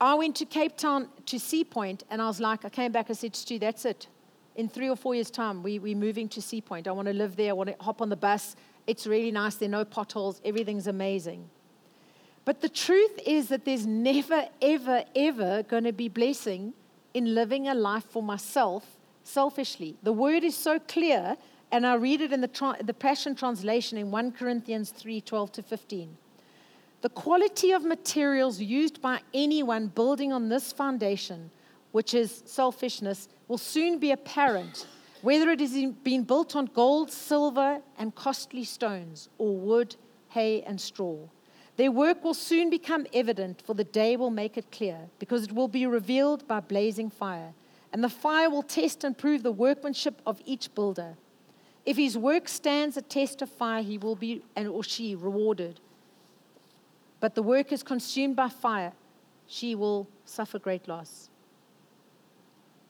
i 0.01 0.15
went 0.15 0.37
to 0.37 0.45
cape 0.45 0.77
town 0.77 1.09
to 1.27 1.39
sea 1.39 1.65
point 1.65 2.05
and 2.11 2.21
i 2.21 2.27
was 2.27 2.41
like 2.41 2.65
i 2.65 2.69
came 2.69 2.93
back 2.93 3.11
i 3.11 3.13
said 3.13 3.35
stu 3.35 3.59
that's 3.59 3.85
it 3.85 4.09
in 4.57 4.69
three 4.69 4.91
or 4.91 4.97
four 4.97 5.15
years 5.15 5.31
time 5.31 5.63
we, 5.63 5.79
we're 5.79 5.97
moving 5.97 6.29
to 6.29 6.43
sea 6.43 6.61
point 6.61 6.87
i 6.87 6.93
want 6.93 7.09
to 7.09 7.15
live 7.15 7.37
there 7.37 7.51
i 7.51 7.53
want 7.53 7.71
to 7.71 7.85
hop 7.85 8.03
on 8.03 8.09
the 8.09 8.17
bus 8.17 8.57
it's 8.91 9.07
really 9.07 9.31
nice. 9.31 9.55
There 9.55 9.69
are 9.69 9.71
no 9.71 9.85
potholes. 9.85 10.41
Everything's 10.45 10.89
amazing. 10.89 11.49
But 12.45 12.61
the 12.61 12.69
truth 12.69 13.21
is 13.25 13.49
that 13.49 13.65
there's 13.65 13.87
never, 13.87 14.49
ever, 14.61 15.05
ever 15.15 15.63
going 15.63 15.85
to 15.85 15.93
be 15.93 16.09
blessing 16.09 16.75
in 17.15 17.35
living 17.35 17.69
a 17.69 17.75
life 17.75 18.03
for 18.03 18.21
myself 18.21 18.99
selfishly. 19.31 19.97
The 20.03 20.13
word 20.13 20.45
is 20.45 20.57
so 20.57 20.79
clear, 20.79 21.37
and 21.73 21.87
I 21.87 21.95
read 21.95 22.21
it 22.21 22.33
in 22.33 22.41
the, 22.41 22.49
tra- 22.49 22.77
the 22.83 22.95
Passion 22.95 23.35
Translation 23.35 23.97
in 23.99 24.11
1 24.11 24.33
Corinthians 24.33 24.91
3 24.91 25.21
12 25.21 25.53
to 25.53 25.63
15. 25.63 26.17
The 27.03 27.09
quality 27.09 27.73
of 27.73 27.85
materials 27.85 28.61
used 28.61 29.01
by 29.01 29.21
anyone 29.33 29.87
building 29.87 30.33
on 30.33 30.49
this 30.49 30.73
foundation, 30.73 31.51
which 31.93 32.13
is 32.13 32.43
selfishness, 32.45 33.29
will 33.49 33.59
soon 33.59 33.99
be 33.99 34.11
apparent 34.11 34.87
whether 35.23 35.51
it 35.51 35.61
has 35.61 35.73
been 36.03 36.25
built 36.25 36.57
on 36.57 36.67
gold, 36.67 37.11
silver, 37.13 37.81
and 37.99 38.15
costly 38.15 38.65
stones, 38.65 39.29
or 39.39 39.57
wood, 39.57 39.97
hay, 40.31 40.63
and 40.63 40.81
straw. 40.81 41.17
Their 41.77 41.91
work 41.91 42.25
will 42.25 42.35
soon 42.35 42.71
become 42.71 43.07
evident, 43.13 43.63
for 43.67 43.75
the 43.75 43.85
day 43.85 44.17
will 44.17 44.31
make 44.31 44.57
it 44.57 44.71
clear, 44.73 44.99
because 45.19 45.45
it 45.45 45.53
will 45.53 45.69
be 45.69 45.87
revealed 45.87 46.47
by 46.47 46.61
blazing 46.61 47.11
fire. 47.11 47.53
And 47.93 48.05
the 48.05 48.09
fire 48.09 48.49
will 48.49 48.63
test 48.63 49.05
and 49.05 49.17
prove 49.17 49.43
the 49.43 49.53
workmanship 49.53 50.21
of 50.27 50.41
each 50.45 50.73
builder. 50.75 51.17
If 51.85 51.97
his 51.97 52.17
work 52.17 52.49
stands 52.49 52.97
a 52.97 53.03
test 53.03 53.43
of 53.43 53.51
fire, 53.51 53.83
he 53.83 53.99
will 53.99 54.15
be, 54.15 54.43
and 54.55 54.69
or 54.69 54.85
she, 54.85 55.15
rewarded. 55.15 55.81
But 57.19 57.35
the 57.35 57.43
work 57.43 57.73
is 57.73 57.83
consumed 57.83 58.37
by 58.37 58.49
fire, 58.49 58.93
she 59.47 59.75
will 59.75 60.09
suffer 60.25 60.59
great 60.59 60.87
loss. 60.87 61.29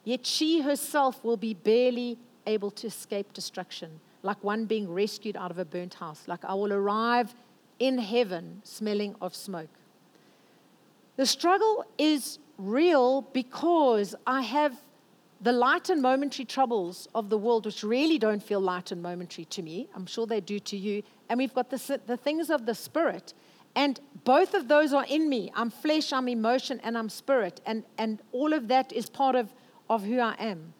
Yet 0.04 0.26
she 0.26 0.60
herself 0.60 1.24
will 1.24 1.36
be 1.36 1.54
barely 1.54 2.18
able 2.46 2.70
to 2.72 2.86
escape 2.86 3.32
destruction, 3.32 4.00
like 4.22 4.42
one 4.42 4.66
being 4.66 4.92
rescued 4.92 5.36
out 5.36 5.50
of 5.50 5.58
a 5.58 5.64
burnt 5.64 5.94
house. 5.94 6.24
Like 6.26 6.44
I 6.44 6.54
will 6.54 6.72
arrive 6.72 7.34
in 7.78 7.98
heaven 7.98 8.60
smelling 8.64 9.14
of 9.20 9.34
smoke. 9.34 9.70
The 11.16 11.26
struggle 11.26 11.84
is 11.98 12.38
real 12.58 13.22
because 13.22 14.14
I 14.26 14.42
have 14.42 14.76
the 15.40 15.52
light 15.52 15.88
and 15.88 16.02
momentary 16.02 16.44
troubles 16.44 17.08
of 17.14 17.30
the 17.30 17.38
world, 17.38 17.64
which 17.64 17.82
really 17.82 18.18
don't 18.18 18.42
feel 18.42 18.60
light 18.60 18.92
and 18.92 19.02
momentary 19.02 19.46
to 19.46 19.62
me. 19.62 19.88
I'm 19.94 20.06
sure 20.06 20.26
they 20.26 20.40
do 20.40 20.58
to 20.58 20.76
you. 20.76 21.02
And 21.28 21.38
we've 21.38 21.54
got 21.54 21.70
the, 21.70 22.00
the 22.06 22.16
things 22.16 22.50
of 22.50 22.66
the 22.66 22.74
spirit. 22.74 23.32
And 23.74 24.00
both 24.24 24.52
of 24.54 24.68
those 24.68 24.92
are 24.92 25.06
in 25.08 25.28
me. 25.28 25.50
I'm 25.54 25.70
flesh, 25.70 26.12
I'm 26.12 26.28
emotion, 26.28 26.80
and 26.82 26.98
I'm 26.98 27.08
spirit. 27.08 27.60
And, 27.64 27.84
and 27.96 28.20
all 28.32 28.52
of 28.52 28.68
that 28.68 28.92
is 28.92 29.08
part 29.08 29.34
of, 29.34 29.48
of 29.88 30.04
who 30.04 30.18
I 30.18 30.34
am. 30.38 30.74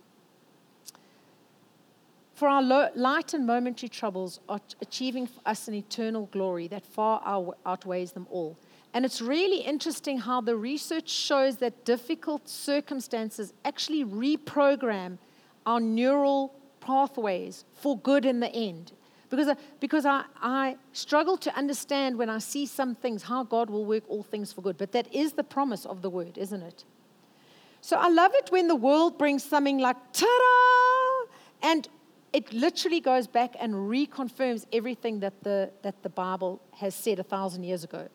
For 2.34 2.48
our 2.48 2.62
lo- 2.62 2.88
light 2.94 3.32
and 3.32 3.46
momentary 3.46 3.88
troubles 3.88 4.40
are 4.48 4.60
achieving 4.82 5.26
for 5.26 5.40
us 5.46 5.68
an 5.68 5.74
eternal 5.74 6.26
glory 6.32 6.68
that 6.68 6.84
far 6.84 7.22
outweighs 7.64 8.12
them 8.12 8.26
all. 8.30 8.56
And 8.92 9.04
it's 9.04 9.20
really 9.20 9.60
interesting 9.60 10.18
how 10.18 10.40
the 10.40 10.56
research 10.56 11.08
shows 11.08 11.56
that 11.58 11.84
difficult 11.84 12.48
circumstances 12.48 13.52
actually 13.64 14.04
reprogram 14.04 15.18
our 15.64 15.80
neural 15.80 16.54
pathways 16.80 17.64
for 17.74 17.98
good 17.98 18.24
in 18.24 18.40
the 18.40 18.52
end. 18.52 18.92
Because, 19.28 19.46
I, 19.48 19.56
because 19.78 20.04
I, 20.06 20.24
I 20.42 20.76
struggle 20.92 21.36
to 21.36 21.54
understand 21.56 22.18
when 22.18 22.28
I 22.28 22.38
see 22.38 22.66
some 22.66 22.96
things 22.96 23.22
how 23.22 23.44
God 23.44 23.70
will 23.70 23.84
work 23.84 24.02
all 24.08 24.24
things 24.24 24.52
for 24.52 24.60
good. 24.60 24.76
But 24.76 24.90
that 24.90 25.12
is 25.14 25.34
the 25.34 25.44
promise 25.44 25.86
of 25.86 26.02
the 26.02 26.10
word, 26.10 26.36
isn't 26.36 26.62
it? 26.62 26.84
So 27.80 27.96
I 27.96 28.08
love 28.08 28.32
it 28.34 28.50
when 28.50 28.66
the 28.66 28.74
world 28.74 29.18
brings 29.18 29.44
something 29.44 29.78
like 29.78 29.96
ta 30.12 30.26
da! 30.26 31.70
And 31.70 31.88
it 32.32 32.52
literally 32.52 33.00
goes 33.00 33.28
back 33.28 33.54
and 33.60 33.72
reconfirms 33.74 34.66
everything 34.72 35.20
that 35.20 35.44
the, 35.44 35.70
that 35.82 36.02
the 36.02 36.08
Bible 36.08 36.60
has 36.72 36.94
said 36.94 37.20
a 37.20 37.22
thousand 37.22 37.62
years 37.62 37.84
ago. 37.84 38.08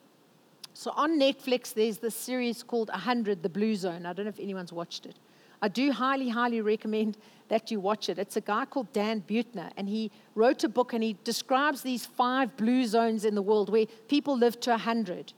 So 0.78 0.92
on 0.92 1.18
Netflix, 1.18 1.74
there's 1.74 2.00
this 2.00 2.14
series 2.14 2.62
called 2.62 2.90
100, 2.90 3.42
The 3.42 3.48
Blue 3.48 3.76
Zone. 3.76 4.06
I 4.06 4.12
don't 4.12 4.26
know 4.26 4.30
if 4.30 4.42
anyone's 4.42 4.74
watched 4.74 5.06
it. 5.06 5.16
I 5.62 5.70
do 5.70 5.90
highly, 5.94 6.28
highly 6.28 6.60
recommend 6.60 7.18
that 7.48 7.72
you 7.72 7.80
watch 7.80 8.10
it. 8.10 8.20
It's 8.20 8.36
a 8.36 8.42
guy 8.42 8.66
called 8.66 8.92
Dan 8.92 9.24
Buettner, 9.26 9.72
and 9.78 9.88
he 9.88 10.12
wrote 10.36 10.66
a 10.66 10.70
book 10.70 10.92
and 10.92 11.02
he 11.02 11.16
describes 11.24 11.82
these 11.82 12.06
five 12.06 12.58
blue 12.58 12.86
zones 12.86 13.24
in 13.24 13.36
the 13.36 13.42
world 13.42 13.70
where 13.70 13.86
people 14.10 14.38
live 14.38 14.60
to 14.60 14.72
100. 14.72 15.32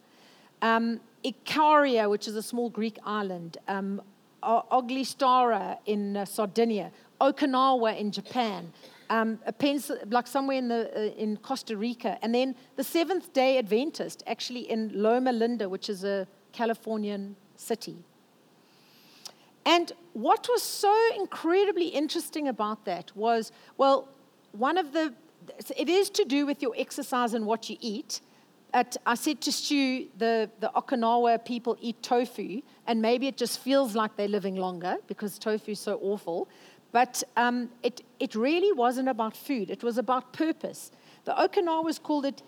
Um, 0.63 0.99
Ikaria, 1.23 2.09
which 2.09 2.27
is 2.27 2.35
a 2.35 2.41
small 2.41 2.71
Greek 2.71 2.97
island, 3.05 3.57
um, 3.67 4.01
Ogliastra 4.41 5.77
in 5.85 6.17
uh, 6.17 6.25
Sardinia, 6.25 6.91
Okinawa 7.21 7.95
in 7.95 8.11
Japan, 8.11 8.73
um, 9.09 9.39
a 9.45 9.53
pens- 9.53 9.91
like 10.09 10.27
somewhere 10.27 10.57
in, 10.57 10.67
the, 10.67 10.91
uh, 10.95 11.15
in 11.15 11.37
Costa 11.37 11.75
Rica. 11.77 12.17
And 12.21 12.33
then 12.33 12.55
the 12.75 12.83
Seventh 12.83 13.33
day 13.33 13.57
Adventist, 13.57 14.23
actually 14.27 14.69
in 14.69 14.91
Loma 14.93 15.31
Linda, 15.31 15.69
which 15.69 15.89
is 15.89 16.03
a 16.03 16.27
Californian 16.51 17.35
city. 17.55 17.97
And 19.65 19.91
what 20.13 20.47
was 20.49 20.63
so 20.63 20.95
incredibly 21.17 21.87
interesting 21.87 22.47
about 22.47 22.85
that 22.85 23.11
was 23.15 23.51
well, 23.77 24.07
one 24.53 24.77
of 24.77 24.93
the, 24.93 25.13
it 25.75 25.89
is 25.89 26.09
to 26.11 26.23
do 26.23 26.45
with 26.45 26.61
your 26.61 26.73
exercise 26.77 27.33
and 27.33 27.45
what 27.45 27.69
you 27.69 27.77
eat. 27.81 28.21
At, 28.73 28.97
I 29.05 29.15
said 29.15 29.41
to 29.41 29.51
Stu, 29.51 30.07
the, 30.17 30.49
the 30.59 30.71
Okinawa 30.75 31.43
people 31.45 31.77
eat 31.79 32.01
tofu, 32.01 32.61
and 32.85 33.01
maybe 33.01 33.27
it 33.27 33.37
just 33.37 33.59
feels 33.59 33.95
like 33.95 34.15
they're 34.15 34.27
living 34.27 34.55
longer 34.55 34.97
because 35.07 35.37
tofu 35.37 35.71
is 35.71 35.79
so 35.79 35.99
awful. 36.01 36.47
But 36.97 37.21
um, 37.35 37.69
it, 37.83 38.01
it 38.19 38.33
really 38.33 38.71
wasn't 38.71 39.07
about 39.07 39.37
food, 39.37 39.69
it 39.69 39.83
was 39.83 39.99
about 39.99 40.33
purpose. 40.33 40.91
The 41.25 41.33
Okinawans 41.33 42.01
called 42.01 42.25
it 42.25 42.41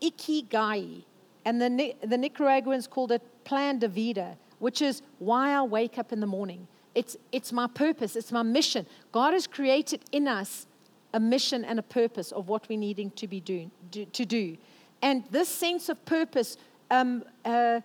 ikigai, 0.00 1.04
and 1.44 1.62
the, 1.62 1.94
the 2.02 2.18
Nicaraguans 2.18 2.88
called 2.88 3.12
it 3.12 3.22
plan 3.44 3.78
de 3.78 3.86
vida, 3.86 4.36
which 4.58 4.82
is 4.82 5.02
why 5.20 5.52
I 5.52 5.62
wake 5.62 5.98
up 5.98 6.12
in 6.12 6.18
the 6.18 6.26
morning. 6.26 6.66
It's, 6.96 7.16
it's 7.30 7.52
my 7.52 7.68
purpose, 7.68 8.16
it's 8.16 8.32
my 8.32 8.42
mission. 8.42 8.86
God 9.12 9.34
has 9.34 9.46
created 9.46 10.00
in 10.10 10.26
us 10.26 10.66
a 11.14 11.20
mission 11.20 11.64
and 11.64 11.78
a 11.78 11.84
purpose 11.84 12.32
of 12.32 12.48
what 12.48 12.68
we're 12.68 12.80
needing 12.80 13.12
to, 13.12 13.28
be 13.28 13.38
do, 13.38 13.70
do 13.92 14.04
to 14.06 14.24
do. 14.24 14.56
And 15.00 15.22
this 15.30 15.48
sense 15.48 15.88
of 15.88 16.04
purpose 16.06 16.56
um, 16.90 17.22
uh, 17.44 17.82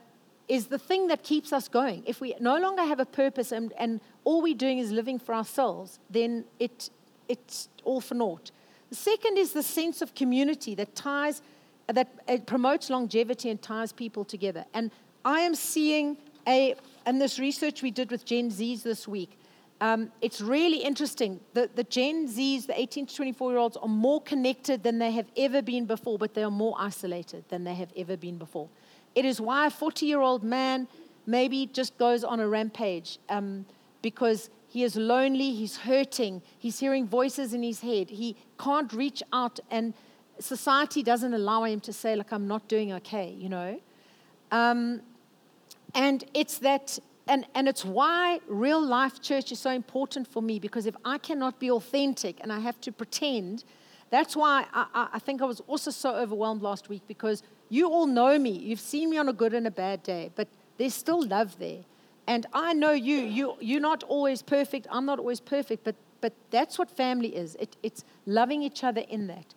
is 0.48 0.68
the 0.68 0.80
thing 0.80 1.08
that 1.08 1.24
keeps 1.24 1.52
us 1.52 1.68
going. 1.68 2.04
If 2.06 2.22
we 2.22 2.34
no 2.40 2.58
longer 2.58 2.84
have 2.84 3.00
a 3.00 3.06
purpose 3.06 3.52
and, 3.52 3.74
and 3.78 4.00
all 4.24 4.42
we're 4.42 4.56
doing 4.56 4.80
is 4.80 4.92
living 4.92 5.20
for 5.20 5.36
ourselves, 5.36 6.00
then 6.10 6.46
it, 6.60 6.90
it's 7.28 7.70
all 7.84 8.02
for 8.02 8.16
naught. 8.16 8.52
The 8.90 8.96
second 8.96 9.38
is 9.38 9.52
the 9.52 9.64
sense 9.64 10.02
of 10.02 10.16
community 10.16 10.74
that 10.76 10.96
ties, 10.96 11.42
that 11.88 12.46
promotes 12.46 12.90
longevity 12.90 13.50
and 13.50 13.62
ties 13.62 13.92
people 13.92 14.24
together. 14.24 14.66
And 14.74 14.92
I 15.26 15.42
am 15.42 15.56
seeing 15.56 16.18
a, 16.48 16.76
and 17.06 17.20
this 17.20 17.38
research 17.40 17.82
we 17.82 17.92
did 17.92 18.10
with 18.10 18.24
Gen 18.24 18.50
Zs 18.50 18.84
this 18.84 19.08
week, 19.08 19.38
um, 19.80 20.12
it's 20.22 20.42
really 20.42 20.78
interesting. 20.78 21.40
The, 21.54 21.70
the 21.76 21.84
Gen 21.84 22.28
Zs, 22.28 22.66
the 22.66 22.80
18 22.80 23.08
to 23.08 23.16
24 23.16 23.52
year 23.52 23.60
olds, 23.60 23.78
are 23.78 23.88
more 23.88 24.22
connected 24.22 24.84
than 24.84 24.98
they 24.98 25.12
have 25.12 25.28
ever 25.36 25.62
been 25.62 25.86
before, 25.86 26.18
but 26.18 26.34
they 26.34 26.44
are 26.44 26.52
more 26.52 26.76
isolated 26.80 27.44
than 27.50 27.64
they 27.64 27.76
have 27.76 27.92
ever 27.96 28.18
been 28.18 28.38
before. 28.38 28.70
It 29.18 29.26
is 29.26 29.42
why 29.42 29.66
a 29.66 29.72
40 29.72 30.06
year 30.06 30.22
old 30.22 30.44
man 30.44 30.88
maybe 31.26 31.66
just 31.66 31.98
goes 31.98 32.24
on 32.24 32.40
a 32.40 32.48
rampage 32.48 33.18
um, 33.30 33.66
because 34.04 34.52
he 34.68 34.84
is 34.84 34.96
lonely, 34.96 35.54
he's 35.54 35.78
hurting, 35.78 36.44
he's 36.60 36.78
hearing 36.78 37.08
voices 37.08 37.52
in 37.52 37.64
his 37.64 37.80
head, 37.80 38.12
he 38.12 38.36
can't 38.60 38.94
reach 38.94 39.24
out, 39.34 39.60
and 39.72 39.96
society 40.38 41.02
doesn't 41.02 41.34
allow 41.34 41.64
him 41.64 41.80
to 41.80 41.92
say, 41.92 42.16
like, 42.16 42.32
I'm 42.32 42.48
not 42.48 42.68
doing 42.68 42.94
okay, 42.94 43.32
you 43.32 43.50
know? 43.50 43.80
Um, 44.52 45.02
and 45.96 46.24
it's 46.36 46.60
that, 46.60 47.00
and, 47.28 47.48
and 47.56 47.68
it's 47.68 47.84
why 47.84 48.40
real 48.48 48.80
life 48.80 49.20
church 49.20 49.52
is 49.52 49.58
so 49.58 49.72
important 49.72 50.28
for 50.28 50.44
me 50.44 50.60
because 50.60 50.86
if 50.86 50.96
I 51.04 51.18
cannot 51.18 51.60
be 51.60 51.72
authentic 51.72 52.38
and 52.42 52.54
I 52.54 52.60
have 52.60 52.80
to 52.82 52.92
pretend, 52.92 53.64
that's 54.12 54.36
why 54.36 54.66
I, 54.76 55.08
I 55.14 55.18
think 55.18 55.42
I 55.42 55.46
was 55.46 55.60
also 55.62 55.90
so 55.90 56.14
overwhelmed 56.14 56.62
last 56.62 56.88
week 56.88 57.02
because 57.08 57.42
you 57.70 57.90
all 57.90 58.08
know 58.08 58.38
me. 58.38 58.52
You've 58.52 58.80
seen 58.80 59.10
me 59.10 59.18
on 59.18 59.30
a 59.30 59.34
good 59.34 59.54
and 59.54 59.68
a 59.68 59.72
bad 59.72 60.04
day, 60.04 60.32
but 60.36 60.48
there's 60.78 60.94
still 60.94 61.26
love 61.26 61.58
there. 61.60 61.84
And 62.28 62.46
I 62.54 62.74
know 62.74 62.92
you. 62.92 63.18
you 63.18 63.56
you're 63.60 63.82
not 63.82 64.04
always 64.04 64.42
perfect. 64.42 64.88
I'm 64.92 65.06
not 65.06 65.20
always 65.20 65.40
perfect, 65.40 65.84
but, 65.84 65.96
but 66.22 66.34
that's 66.52 66.78
what 66.78 66.90
family 66.90 67.36
is. 67.36 67.56
It, 67.56 67.76
it's 67.84 68.04
loving 68.26 68.62
each 68.64 68.84
other 68.84 69.02
in 69.02 69.28
that. 69.28 69.54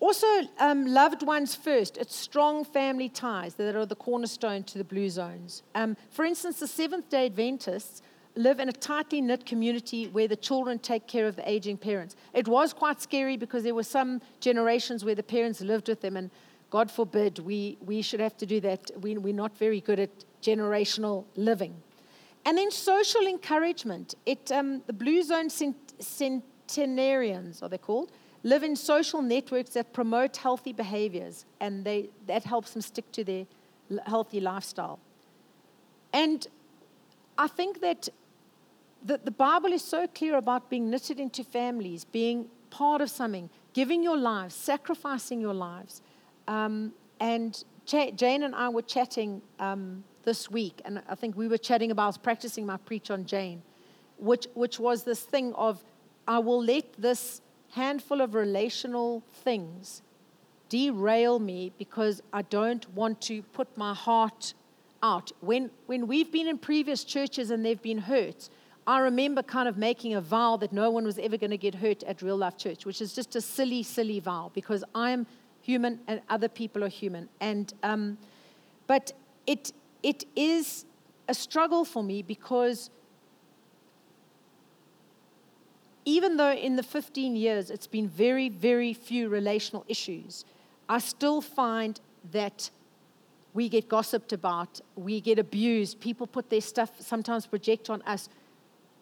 Also, 0.00 0.26
um, 0.58 0.86
loved 0.86 1.22
ones 1.22 1.54
first. 1.54 1.98
It's 1.98 2.16
strong 2.16 2.64
family 2.64 3.10
ties 3.10 3.54
that 3.54 3.76
are 3.76 3.84
the 3.84 3.94
cornerstone 3.94 4.64
to 4.64 4.78
the 4.78 4.84
blue 4.84 5.10
zones. 5.10 5.62
Um, 5.74 5.96
for 6.08 6.24
instance, 6.24 6.58
the 6.58 6.66
Seventh 6.66 7.10
day 7.10 7.26
Adventists 7.26 8.00
live 8.34 8.60
in 8.60 8.68
a 8.70 8.72
tightly 8.72 9.20
knit 9.20 9.44
community 9.44 10.06
where 10.06 10.26
the 10.26 10.36
children 10.36 10.78
take 10.78 11.06
care 11.06 11.26
of 11.26 11.36
the 11.36 11.48
aging 11.48 11.76
parents. 11.76 12.16
It 12.32 12.48
was 12.48 12.72
quite 12.72 13.02
scary 13.02 13.36
because 13.36 13.62
there 13.62 13.74
were 13.74 13.82
some 13.82 14.22
generations 14.40 15.04
where 15.04 15.14
the 15.14 15.22
parents 15.22 15.60
lived 15.60 15.88
with 15.88 16.00
them, 16.00 16.16
and 16.16 16.30
God 16.70 16.90
forbid 16.90 17.40
we, 17.40 17.76
we 17.84 18.00
should 18.00 18.20
have 18.20 18.36
to 18.38 18.46
do 18.46 18.60
that. 18.60 18.90
We, 19.00 19.18
we're 19.18 19.34
not 19.34 19.58
very 19.58 19.80
good 19.80 19.98
at 19.98 20.10
generational 20.40 21.24
living. 21.36 21.74
And 22.46 22.56
then 22.56 22.70
social 22.70 23.26
encouragement. 23.26 24.14
It, 24.24 24.50
um, 24.52 24.82
the 24.86 24.92
Blue 24.92 25.22
Zone 25.22 25.50
centenarians, 25.50 27.62
are 27.62 27.68
they 27.68 27.78
called, 27.78 28.12
live 28.42 28.62
in 28.62 28.76
social 28.76 29.20
networks 29.20 29.70
that 29.70 29.92
promote 29.92 30.36
healthy 30.36 30.72
behaviors, 30.72 31.44
and 31.60 31.84
they, 31.84 32.10
that 32.26 32.44
helps 32.44 32.72
them 32.72 32.82
stick 32.82 33.10
to 33.12 33.24
their 33.24 33.46
healthy 34.06 34.40
lifestyle. 34.40 34.98
And 36.12 36.46
I 37.36 37.48
think 37.48 37.80
that 37.80 38.08
the, 39.04 39.20
the 39.22 39.30
Bible 39.30 39.72
is 39.72 39.82
so 39.82 40.06
clear 40.06 40.36
about 40.36 40.70
being 40.70 40.90
knitted 40.90 41.20
into 41.20 41.44
families, 41.44 42.04
being 42.04 42.46
part 42.70 43.00
of 43.00 43.10
something, 43.10 43.50
giving 43.72 44.02
your 44.02 44.16
lives, 44.16 44.54
sacrificing 44.54 45.40
your 45.40 45.54
lives. 45.54 46.02
Um, 46.50 46.92
and 47.20 47.62
Ch- 47.86 48.12
Jane 48.16 48.42
and 48.42 48.54
I 48.56 48.68
were 48.68 48.82
chatting 48.82 49.40
um, 49.60 50.02
this 50.24 50.50
week, 50.50 50.82
and 50.84 51.00
I 51.08 51.14
think 51.14 51.36
we 51.36 51.46
were 51.46 51.56
chatting 51.58 51.92
about, 51.92 52.20
practicing 52.24 52.66
my 52.66 52.76
preach 52.76 53.08
on 53.10 53.24
Jane, 53.24 53.62
which, 54.18 54.48
which 54.54 54.80
was 54.80 55.04
this 55.04 55.20
thing 55.20 55.54
of, 55.54 55.82
I 56.26 56.40
will 56.40 56.62
let 56.62 56.92
this 56.98 57.40
handful 57.70 58.20
of 58.20 58.34
relational 58.34 59.22
things 59.44 60.02
derail 60.68 61.38
me 61.38 61.72
because 61.78 62.20
I 62.32 62.42
don't 62.42 62.88
want 62.94 63.20
to 63.22 63.42
put 63.42 63.68
my 63.78 63.94
heart 63.94 64.54
out. 65.04 65.30
When, 65.40 65.70
when 65.86 66.08
we've 66.08 66.32
been 66.32 66.48
in 66.48 66.58
previous 66.58 67.04
churches 67.04 67.52
and 67.52 67.64
they've 67.64 67.80
been 67.80 67.98
hurt, 67.98 68.48
I 68.88 68.98
remember 68.98 69.42
kind 69.44 69.68
of 69.68 69.76
making 69.76 70.14
a 70.14 70.20
vow 70.20 70.56
that 70.56 70.72
no 70.72 70.90
one 70.90 71.04
was 71.04 71.18
ever 71.18 71.36
going 71.36 71.50
to 71.50 71.58
get 71.58 71.76
hurt 71.76 72.02
at 72.02 72.22
Real 72.22 72.36
Life 72.36 72.56
Church, 72.56 72.84
which 72.84 73.00
is 73.00 73.14
just 73.14 73.36
a 73.36 73.40
silly, 73.40 73.84
silly 73.84 74.18
vow 74.18 74.50
because 74.52 74.82
I'm 74.96 75.26
human 75.70 76.00
and 76.08 76.20
other 76.28 76.48
people 76.48 76.82
are 76.82 76.94
human. 77.02 77.28
And 77.40 77.72
um, 77.82 78.18
but 78.86 79.12
it 79.46 79.72
it 80.02 80.24
is 80.34 80.84
a 81.28 81.34
struggle 81.34 81.84
for 81.84 82.02
me 82.02 82.22
because 82.22 82.90
even 86.04 86.36
though 86.38 86.52
in 86.52 86.76
the 86.76 86.82
15 86.82 87.36
years 87.36 87.70
it's 87.70 87.86
been 87.86 88.08
very, 88.08 88.48
very 88.48 88.92
few 88.92 89.28
relational 89.28 89.84
issues, 89.86 90.44
I 90.88 90.98
still 90.98 91.40
find 91.40 92.00
that 92.32 92.70
we 93.52 93.68
get 93.68 93.88
gossiped 93.88 94.32
about, 94.32 94.80
we 94.96 95.20
get 95.20 95.38
abused, 95.38 96.00
people 96.00 96.26
put 96.26 96.50
their 96.50 96.60
stuff, 96.60 96.90
sometimes 97.00 97.46
project 97.46 97.90
on 97.90 98.00
us. 98.02 98.28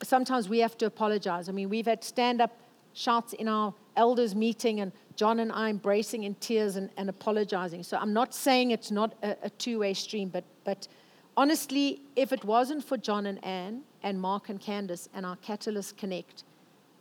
Sometimes 0.03 0.49
we 0.49 0.59
have 0.59 0.77
to 0.79 0.87
apologize. 0.87 1.49
I 1.49 1.53
mean, 1.53 1.69
we've 1.69 1.87
had 1.87 2.03
stand 2.05 2.41
up 2.41 2.53
shouts 2.93 3.33
in 3.33 3.49
our 3.49 3.73
elders' 3.99 4.35
meeting, 4.35 4.81
and 4.81 4.93
John 5.17 5.41
and 5.41 5.53
I 5.53 5.69
embracing 5.69 6.23
in 6.25 6.35
tears 6.37 6.77
and, 6.77 6.89
and 6.97 7.11
apologizing. 7.11 7.83
So 7.83 7.99
I'm 7.99 8.15
not 8.15 8.33
saying 8.33 8.71
it's 8.71 8.91
not 8.91 9.13
a, 9.23 9.37
a 9.43 9.51
two 9.51 9.81
way 9.81 9.93
stream, 9.93 10.29
but, 10.31 10.45
but 10.65 10.89
honestly, 11.37 12.01
if 12.17 12.33
it 12.33 12.45
wasn't 12.45 12.85
for 12.85 12.97
John 12.97 13.27
and 13.27 13.45
Anne 13.45 13.83
and 14.03 14.21
Mark 14.21 14.49
and 14.49 14.61
Candace 14.61 15.09
and 15.13 15.27
our 15.27 15.37
Catalyst 15.37 15.97
Connect 15.97 16.45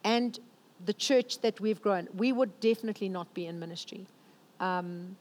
and 0.03 0.39
the 0.85 0.93
church 0.93 1.39
that 1.41 1.59
we've 1.61 1.81
grown, 1.81 2.07
we 2.17 2.31
would 2.33 2.59
definitely 2.59 3.09
not 3.09 3.31
be 3.33 3.45
in 3.45 3.59
ministry. 3.59 4.05
Um, 4.59 5.15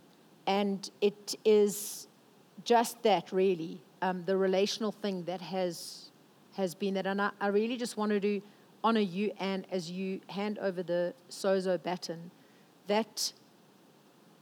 and 0.47 0.91
it 1.01 1.35
is 1.45 2.09
just 2.65 3.03
that, 3.03 3.33
really, 3.33 3.79
um, 4.01 4.23
the 4.25 4.37
relational 4.37 4.93
thing 4.93 5.25
that 5.25 5.41
has, 5.41 6.11
has 6.57 6.75
been 6.75 6.95
that. 6.95 7.07
And 7.07 7.21
I, 7.21 7.31
I 7.41 7.49
really 7.49 7.77
just 7.77 7.97
wanted 7.97 8.23
to 8.23 8.41
honor 8.83 9.01
you, 9.01 9.33
Anne, 9.39 9.67
as 9.71 9.91
you 9.91 10.21
hand 10.29 10.59
over 10.59 10.83
the 10.83 11.15
Sozo 11.31 11.83
baton. 11.83 12.31
That 12.87 13.33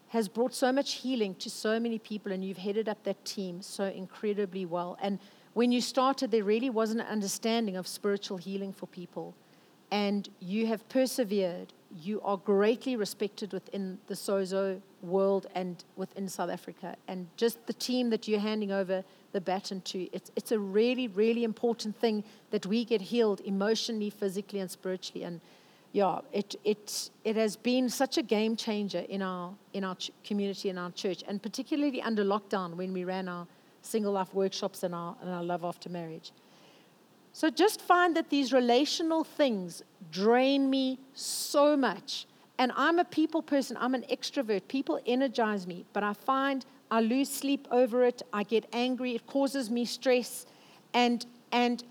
has 0.08 0.28
brought 0.28 0.54
so 0.54 0.70
much 0.70 0.92
healing 0.92 1.34
to 1.36 1.50
so 1.50 1.80
many 1.80 1.98
people, 1.98 2.30
and 2.30 2.44
you've 2.44 2.58
headed 2.58 2.88
up 2.88 3.02
that 3.04 3.24
team 3.24 3.60
so 3.62 3.84
incredibly 3.84 4.64
well. 4.64 4.96
And 5.02 5.18
when 5.54 5.72
you 5.72 5.80
started, 5.80 6.30
there 6.30 6.44
really 6.44 6.70
wasn't 6.70 7.00
an 7.00 7.06
understanding 7.06 7.76
of 7.76 7.88
spiritual 7.88 8.36
healing 8.36 8.72
for 8.72 8.86
people. 8.86 9.34
And 9.90 10.28
you 10.40 10.66
have 10.66 10.88
persevered. 10.88 11.72
You 12.02 12.20
are 12.22 12.36
greatly 12.36 12.96
respected 12.96 13.52
within 13.52 13.98
the 14.06 14.14
Sozo 14.14 14.80
world 15.02 15.46
and 15.54 15.84
within 15.96 16.28
South 16.28 16.50
Africa. 16.50 16.96
And 17.06 17.28
just 17.36 17.66
the 17.66 17.72
team 17.72 18.10
that 18.10 18.26
you're 18.26 18.40
handing 18.40 18.72
over 18.72 19.04
the 19.34 19.40
baton 19.40 19.82
to, 19.82 20.08
it's, 20.12 20.30
it's 20.36 20.52
a 20.52 20.58
really, 20.58 21.08
really 21.08 21.44
important 21.44 21.94
thing 22.00 22.24
that 22.50 22.64
we 22.64 22.84
get 22.84 23.02
healed 23.02 23.40
emotionally, 23.40 24.08
physically, 24.08 24.60
and 24.60 24.70
spiritually. 24.70 25.24
And 25.24 25.40
yeah, 25.92 26.20
it, 26.32 26.54
it, 26.64 27.10
it 27.24 27.36
has 27.36 27.56
been 27.56 27.90
such 27.90 28.16
a 28.16 28.22
game 28.22 28.56
changer 28.56 29.04
in 29.08 29.20
our, 29.20 29.52
in 29.74 29.84
our 29.84 29.96
ch- 29.96 30.12
community 30.24 30.70
in 30.70 30.78
our 30.78 30.92
church, 30.92 31.22
and 31.28 31.42
particularly 31.42 32.00
under 32.00 32.24
lockdown 32.24 32.76
when 32.76 32.92
we 32.92 33.04
ran 33.04 33.28
our 33.28 33.46
single 33.82 34.12
life 34.12 34.32
workshops 34.32 34.84
and 34.84 34.94
our, 34.94 35.16
and 35.20 35.28
our 35.28 35.42
love 35.42 35.64
after 35.64 35.90
marriage. 35.90 36.32
So 37.32 37.50
just 37.50 37.80
find 37.80 38.16
that 38.16 38.30
these 38.30 38.52
relational 38.52 39.24
things 39.24 39.82
drain 40.12 40.70
me 40.70 41.00
so 41.12 41.76
much. 41.76 42.26
And 42.56 42.70
I'm 42.76 43.00
a 43.00 43.04
people 43.04 43.42
person, 43.42 43.76
I'm 43.80 43.96
an 43.96 44.04
extrovert. 44.08 44.68
People 44.68 45.00
energize 45.06 45.66
me, 45.66 45.84
but 45.92 46.04
I 46.04 46.12
find 46.12 46.64
I 46.94 47.00
lose 47.00 47.28
sleep 47.28 47.66
over 47.72 48.04
it, 48.04 48.22
I 48.32 48.44
get 48.44 48.66
angry, 48.72 49.16
it 49.16 49.26
causes 49.26 49.68
me 49.68 49.84
stress, 49.84 50.46
and, 50.92 51.26
and 51.50 51.82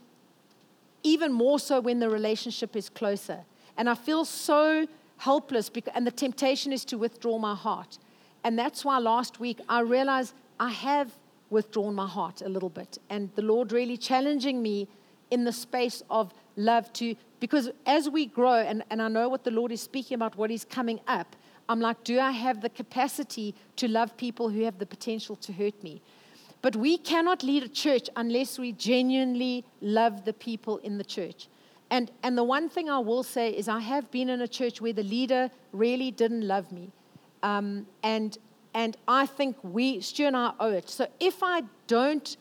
even 1.04 1.34
more 1.34 1.60
so 1.60 1.82
when 1.82 2.00
the 2.00 2.10
relationship 2.10 2.74
is 2.78 2.88
closer. 2.88 3.40
And 3.76 3.90
I 3.90 3.96
feel 3.96 4.24
so 4.24 4.88
helpless, 5.18 5.70
because, 5.70 5.92
and 5.94 6.08
the 6.08 6.12
temptation 6.12 6.72
is 6.72 6.86
to 6.86 6.98
withdraw 6.98 7.38
my 7.38 7.54
heart. 7.54 7.98
And 8.46 8.58
that's 8.58 8.86
why 8.86 8.98
last 8.98 9.42
week 9.42 9.60
I 9.68 9.82
realized 9.82 10.34
I 10.58 10.70
have 10.70 11.12
withdrawn 11.50 11.94
my 11.96 12.08
heart 12.08 12.42
a 12.42 12.48
little 12.48 12.70
bit. 12.70 12.98
And 13.10 13.30
the 13.36 13.42
Lord 13.42 13.74
really 13.74 13.98
challenging 13.98 14.62
me 14.62 14.88
in 15.32 15.44
the 15.44 15.52
space 15.52 16.02
of 16.10 16.34
love 16.56 16.94
to, 16.94 17.18
because 17.42 17.72
as 17.86 18.10
we 18.10 18.26
grow, 18.26 18.54
and, 18.54 18.86
and 18.90 19.02
I 19.02 19.10
know 19.10 19.28
what 19.28 19.44
the 19.44 19.52
Lord 19.52 19.74
is 19.74 19.82
speaking 19.82 20.16
about, 20.16 20.38
what 20.38 20.50
is 20.50 20.64
coming 20.64 21.02
up, 21.08 21.36
I'm 21.70 21.80
like, 21.80 22.04
do 22.04 22.20
I 22.20 22.32
have 22.32 22.62
the 22.62 22.70
capacity 22.70 23.56
to 23.78 23.88
love 23.88 24.16
people 24.18 24.50
who 24.50 24.64
have 24.64 24.80
the 24.80 24.86
potential 24.86 25.36
to 25.38 25.54
hurt 25.54 25.82
me? 25.84 26.02
But 26.62 26.76
we 26.76 26.98
cannot 26.98 27.44
lead 27.44 27.64
a 27.64 27.68
church 27.68 28.10
unless 28.16 28.58
we 28.58 28.72
genuinely 28.72 29.66
love 29.82 30.26
the 30.26 30.34
people 30.34 30.78
in 30.78 30.98
the 30.98 31.04
church. 31.04 31.48
And, 31.92 32.10
and 32.24 32.38
the 32.38 32.44
one 32.44 32.70
thing 32.70 32.90
I 32.90 33.00
will 33.00 33.24
say 33.24 33.52
is, 33.52 33.68
I 33.68 33.80
have 33.80 34.10
been 34.12 34.30
in 34.30 34.42
a 34.42 34.48
church 34.48 34.82
where 34.82 34.94
the 34.94 35.04
leader 35.04 35.52
really 35.74 36.10
didn't 36.10 36.48
love 36.48 36.72
me. 36.72 36.92
Um, 37.44 37.86
and, 38.02 38.38
and 38.74 38.98
I 39.08 39.26
think 39.26 39.58
we, 39.62 40.00
Stu 40.02 40.26
and 40.26 40.36
I, 40.36 40.54
owe 40.60 40.72
it. 40.72 40.90
So 40.90 41.08
if 41.20 41.44
I 41.44 41.64
don't 41.88 42.38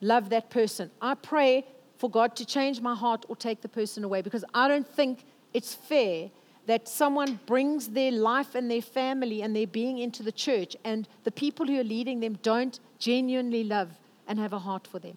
love 0.00 0.30
that 0.30 0.50
person, 0.50 0.90
I 1.00 1.14
pray 1.14 1.64
for 1.98 2.10
God 2.10 2.34
to 2.36 2.46
change 2.46 2.80
my 2.80 2.94
heart 2.94 3.26
or 3.28 3.36
take 3.36 3.60
the 3.60 3.68
person 3.68 4.02
away 4.02 4.22
because 4.22 4.44
I 4.54 4.66
don't 4.66 4.88
think 4.88 5.24
it's 5.52 5.74
fair 5.74 6.30
that 6.68 6.86
someone 6.86 7.40
brings 7.46 7.88
their 7.88 8.12
life 8.12 8.54
and 8.54 8.70
their 8.70 8.82
family 8.82 9.40
and 9.40 9.56
their 9.56 9.66
being 9.66 9.96
into 9.96 10.22
the 10.22 10.30
church 10.30 10.76
and 10.84 11.08
the 11.24 11.30
people 11.30 11.66
who 11.66 11.80
are 11.80 11.84
leading 11.84 12.20
them 12.20 12.38
don't 12.42 12.78
genuinely 12.98 13.64
love 13.64 13.88
and 14.26 14.38
have 14.38 14.52
a 14.52 14.58
heart 14.58 14.86
for 14.86 14.98
them. 14.98 15.16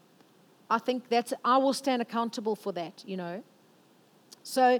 I 0.70 0.80
think 0.80 1.10
that's, 1.10 1.34
I 1.44 1.58
will 1.58 1.74
stand 1.74 2.02
accountable 2.02 2.56
for 2.56 2.72
that, 2.72 3.04
you 3.06 3.18
know. 3.18 3.44
So, 4.44 4.80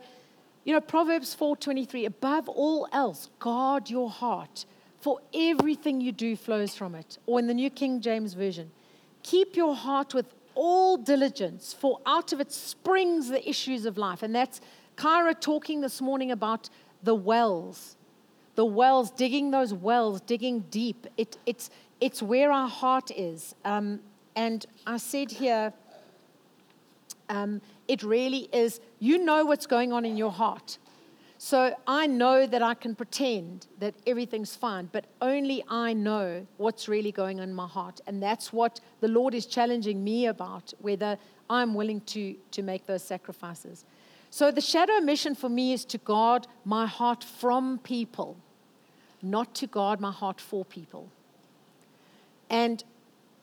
you 0.64 0.74
know, 0.74 0.80
Proverbs 0.80 1.36
4:23, 1.36 2.06
above 2.06 2.48
all 2.48 2.88
else, 2.94 3.30
guard 3.40 3.90
your 3.90 4.10
heart, 4.10 4.64
for 5.02 5.20
everything 5.34 6.00
you 6.00 6.14
do 6.14 6.38
flows 6.38 6.74
from 6.74 6.96
it. 6.96 7.18
Or 7.26 7.38
in 7.40 7.48
the 7.48 7.54
New 7.54 7.70
King 7.70 8.00
James 8.00 8.34
Version, 8.34 8.72
keep 9.24 9.58
your 9.58 9.76
heart 9.76 10.14
with 10.14 10.34
all 10.56 10.96
diligence, 10.96 11.74
for 11.74 12.00
out 12.06 12.32
of 12.32 12.40
it 12.40 12.54
springs 12.54 13.28
the 13.28 13.48
issues 13.50 13.86
of 13.86 13.98
life. 13.98 14.24
And 14.24 14.34
that's 14.34 14.62
Kyra 14.96 15.40
talking 15.40 15.82
this 15.82 16.02
morning 16.02 16.32
about 16.32 16.70
the 17.04 17.16
wells. 17.16 17.96
The 18.56 18.66
wells, 18.66 19.12
digging 19.12 19.52
those 19.52 19.74
wells, 19.74 20.22
digging 20.22 20.62
deep. 20.70 21.08
It, 21.18 21.38
it's, 21.46 21.70
it's 22.00 22.22
where 22.22 22.52
our 22.52 22.68
heart 22.68 23.12
is. 23.12 23.56
Um, 23.64 24.02
and 24.36 24.66
I 24.86 24.98
said 24.98 25.32
here, 25.32 25.74
um, 27.30 27.62
it 27.88 28.04
really 28.04 28.50
is, 28.52 28.82
you 29.00 29.18
know 29.18 29.46
what's 29.46 29.66
going 29.66 29.94
on 29.94 30.06
in 30.06 30.18
your 30.18 30.32
heart. 30.32 30.78
So 31.38 31.76
I 31.88 32.06
know 32.06 32.46
that 32.46 32.62
I 32.62 32.76
can 32.76 32.94
pretend 32.94 33.66
that 33.80 33.96
everything's 34.06 34.56
fine, 34.56 34.90
but 34.92 35.06
only 35.22 35.64
I 35.68 35.94
know 35.94 36.46
what's 36.58 36.88
really 36.88 37.12
going 37.12 37.40
on 37.40 37.50
in 37.50 37.56
my 37.56 37.68
heart. 37.68 38.00
And 38.06 38.22
that's 38.22 38.54
what 38.54 38.80
the 39.00 39.08
Lord 39.08 39.34
is 39.34 39.48
challenging 39.48 40.04
me 40.04 40.28
about, 40.28 40.72
whether 40.80 41.18
I'm 41.50 41.74
willing 41.74 42.02
to, 42.02 42.36
to 42.52 42.62
make 42.62 42.86
those 42.86 43.02
sacrifices. 43.02 43.86
So 44.32 44.50
the 44.50 44.62
shadow 44.62 45.02
mission 45.02 45.36
for 45.36 45.50
me 45.50 45.74
is 45.74 45.84
to 45.86 45.98
guard 45.98 46.48
my 46.64 46.86
heart 46.86 47.22
from 47.22 47.80
people, 47.80 48.38
not 49.22 49.54
to 49.56 49.68
guard 49.68 50.00
my 50.00 50.12
heart 50.12 50.40
for 50.40 50.64
people. 50.64 51.10
And 52.50 52.82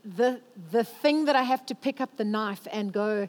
the, 0.03 0.40
the 0.70 0.85
thing 0.85 1.27
that 1.27 1.37
I 1.37 1.42
have 1.42 1.66
to 1.66 1.74
pick 1.74 2.01
up 2.01 2.16
the 2.16 2.24
knife 2.24 2.66
and 2.72 2.90
go, 2.90 3.29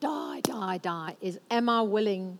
die, 0.00 0.40
die, 0.40 0.78
die 0.78 1.16
is 1.20 1.38
am 1.50 1.68
I 1.68 1.82
willing 1.82 2.38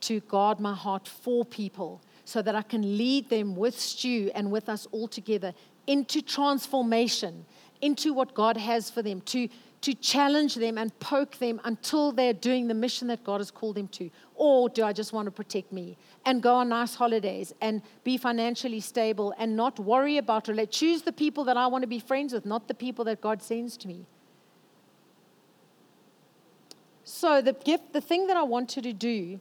to 0.00 0.18
guard 0.20 0.58
my 0.58 0.74
heart 0.74 1.06
for 1.06 1.44
people 1.44 2.00
so 2.24 2.42
that 2.42 2.56
I 2.56 2.62
can 2.62 2.98
lead 2.98 3.30
them 3.30 3.54
with 3.54 3.78
Stu 3.78 4.32
and 4.34 4.50
with 4.50 4.68
us 4.68 4.88
all 4.90 5.06
together 5.06 5.54
into 5.86 6.20
transformation, 6.20 7.46
into 7.80 8.12
what 8.12 8.34
God 8.34 8.56
has 8.56 8.90
for 8.90 9.02
them, 9.02 9.20
to, 9.22 9.48
to 9.86 9.94
challenge 9.94 10.56
them 10.56 10.78
and 10.78 10.98
poke 10.98 11.38
them 11.38 11.60
until 11.62 12.10
they're 12.10 12.32
doing 12.32 12.66
the 12.66 12.74
mission 12.74 13.06
that 13.06 13.22
God 13.22 13.38
has 13.38 13.52
called 13.52 13.76
them 13.76 13.86
to? 13.98 14.10
Or 14.34 14.68
do 14.68 14.82
I 14.82 14.92
just 14.92 15.12
want 15.12 15.26
to 15.26 15.30
protect 15.30 15.70
me 15.72 15.96
and 16.24 16.42
go 16.42 16.54
on 16.54 16.70
nice 16.70 16.96
holidays 16.96 17.54
and 17.60 17.82
be 18.02 18.16
financially 18.16 18.80
stable 18.80 19.32
and 19.38 19.56
not 19.56 19.78
worry 19.78 20.18
about? 20.18 20.48
Let 20.48 20.72
choose 20.72 21.02
the 21.02 21.12
people 21.12 21.44
that 21.44 21.56
I 21.56 21.68
want 21.68 21.82
to 21.82 21.86
be 21.86 22.00
friends 22.00 22.32
with, 22.32 22.44
not 22.44 22.66
the 22.66 22.74
people 22.74 23.04
that 23.04 23.20
God 23.20 23.40
sends 23.40 23.76
to 23.76 23.86
me. 23.86 24.06
So 27.04 27.40
the 27.40 27.52
gift, 27.52 27.92
the 27.92 28.00
thing 28.00 28.26
that 28.26 28.36
I 28.36 28.42
wanted 28.42 28.82
to 28.82 28.92
do 28.92 29.38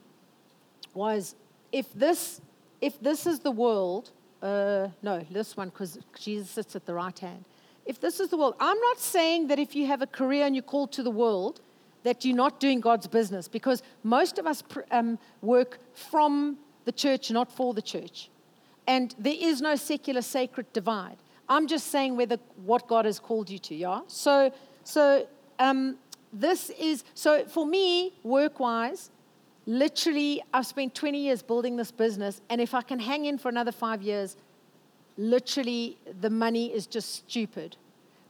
was 0.93 1.33
if 1.71 1.91
this, 1.95 2.39
if 2.81 2.99
this 3.01 3.25
is 3.25 3.39
the 3.39 3.49
world, 3.49 4.11
uh, 4.43 4.89
no, 5.01 5.25
this 5.31 5.57
one 5.57 5.69
because 5.69 5.97
Jesus 6.19 6.51
sits 6.51 6.75
at 6.75 6.85
the 6.85 6.93
right 6.93 7.17
hand. 7.17 7.45
If 7.85 7.99
this 7.99 8.19
is 8.19 8.29
the 8.29 8.37
world, 8.37 8.55
I'm 8.59 8.79
not 8.79 8.99
saying 8.99 9.47
that 9.47 9.59
if 9.59 9.75
you 9.75 9.87
have 9.87 10.01
a 10.01 10.07
career 10.07 10.45
and 10.45 10.55
you're 10.55 10.63
called 10.63 10.91
to 10.93 11.03
the 11.03 11.11
world, 11.11 11.61
that 12.03 12.23
you're 12.23 12.35
not 12.35 12.59
doing 12.59 12.79
God's 12.79 13.07
business 13.07 13.47
because 13.47 13.81
most 14.03 14.37
of 14.37 14.45
us 14.45 14.63
um, 14.91 15.17
work 15.41 15.79
from 15.93 16.57
the 16.85 16.91
church, 16.91 17.31
not 17.31 17.51
for 17.51 17.73
the 17.73 17.81
church. 17.81 18.29
And 18.87 19.13
there 19.17 19.35
is 19.37 19.61
no 19.61 19.75
secular 19.75 20.21
sacred 20.21 20.71
divide. 20.71 21.17
I'm 21.49 21.67
just 21.67 21.87
saying 21.87 22.15
whether 22.15 22.37
what 22.63 22.87
God 22.87 23.05
has 23.05 23.19
called 23.19 23.49
you 23.49 23.59
to, 23.59 23.75
yeah? 23.75 24.01
So, 24.07 24.51
so 24.83 25.27
um, 25.59 25.97
this 26.31 26.69
is 26.71 27.03
so 27.13 27.45
for 27.45 27.65
me, 27.65 28.13
work 28.23 28.59
wise, 28.59 29.11
literally, 29.65 30.41
I've 30.53 30.67
spent 30.67 30.93
20 30.95 31.19
years 31.19 31.41
building 31.41 31.75
this 31.75 31.91
business, 31.91 32.41
and 32.49 32.61
if 32.61 32.73
I 32.73 32.81
can 32.81 32.99
hang 32.99 33.25
in 33.25 33.37
for 33.37 33.49
another 33.49 33.71
five 33.71 34.01
years, 34.01 34.37
literally, 35.17 35.97
the 36.21 36.29
money 36.29 36.73
is 36.73 36.87
just 36.87 37.15
stupid. 37.15 37.77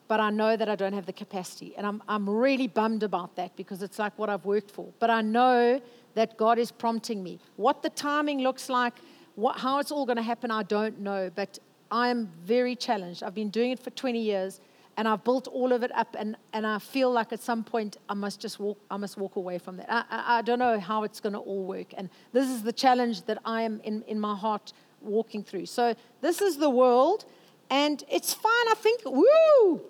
But 0.08 0.20
I 0.20 0.30
know 0.30 0.56
that 0.56 0.70
I 0.70 0.76
don't 0.76 0.94
have 0.94 1.08
the 1.08 1.14
capacity, 1.14 1.74
and 1.76 1.88
I'm, 1.88 2.04
I'm 2.08 2.30
really 2.30 2.68
bummed 2.68 3.02
about 3.02 3.36
that 3.38 3.56
because 3.56 3.82
it's 3.82 3.98
like 3.98 4.18
what 4.20 4.30
I've 4.30 4.46
worked 4.46 4.70
for. 4.70 4.88
But 5.00 5.10
I 5.10 5.22
know 5.22 5.82
that 6.14 6.38
God 6.38 6.60
is 6.60 6.72
prompting 6.72 7.24
me. 7.24 7.40
What 7.56 7.82
the 7.82 7.90
timing 7.90 8.42
looks 8.42 8.70
like, 8.70 8.94
what, 9.34 9.58
how 9.58 9.80
it's 9.80 9.92
all 9.92 10.06
going 10.06 10.18
to 10.18 10.24
happen, 10.24 10.52
I 10.52 10.62
don't 10.62 11.00
know. 11.00 11.32
But 11.34 11.58
I 11.90 12.10
am 12.10 12.30
very 12.44 12.76
challenged. 12.76 13.24
I've 13.24 13.34
been 13.34 13.50
doing 13.50 13.72
it 13.72 13.80
for 13.80 13.90
20 13.90 14.22
years 14.22 14.62
and 14.98 15.08
I've 15.08 15.24
built 15.24 15.48
all 15.48 15.74
of 15.74 15.84
it 15.84 15.94
up, 15.96 16.16
and, 16.18 16.38
and 16.54 16.66
I 16.66 16.80
feel 16.80 17.12
like 17.12 17.34
at 17.34 17.42
some 17.42 17.64
point 17.64 17.98
I 18.08 18.14
must 18.14 18.40
just 18.40 18.60
walk, 18.60 18.78
I 18.90 18.98
must 18.98 19.18
walk 19.18 19.36
away 19.36 19.58
from 19.58 19.78
that. 19.78 19.92
I, 19.92 20.04
I, 20.10 20.38
I 20.38 20.42
don't 20.42 20.60
know 20.60 20.80
how 20.80 21.04
it's 21.04 21.20
going 21.20 21.34
to 21.34 21.40
all 21.40 21.64
work, 21.66 21.94
and 21.98 22.10
this 22.32 22.50
is 22.50 22.64
the 22.64 22.72
challenge 22.72 23.24
that 23.24 23.40
I 23.44 23.64
am 23.64 23.82
in, 23.84 24.04
in 24.04 24.20
my 24.20 24.36
heart 24.36 24.74
walking 25.06 25.44
through. 25.44 25.68
So 25.68 25.96
this 26.22 26.42
is 26.42 26.58
the 26.58 26.70
world, 26.70 27.26
and 27.70 28.04
it's 28.10 28.34
fine. 28.34 28.68
I 28.70 28.76
think, 28.76 29.02
woo! 29.06 29.82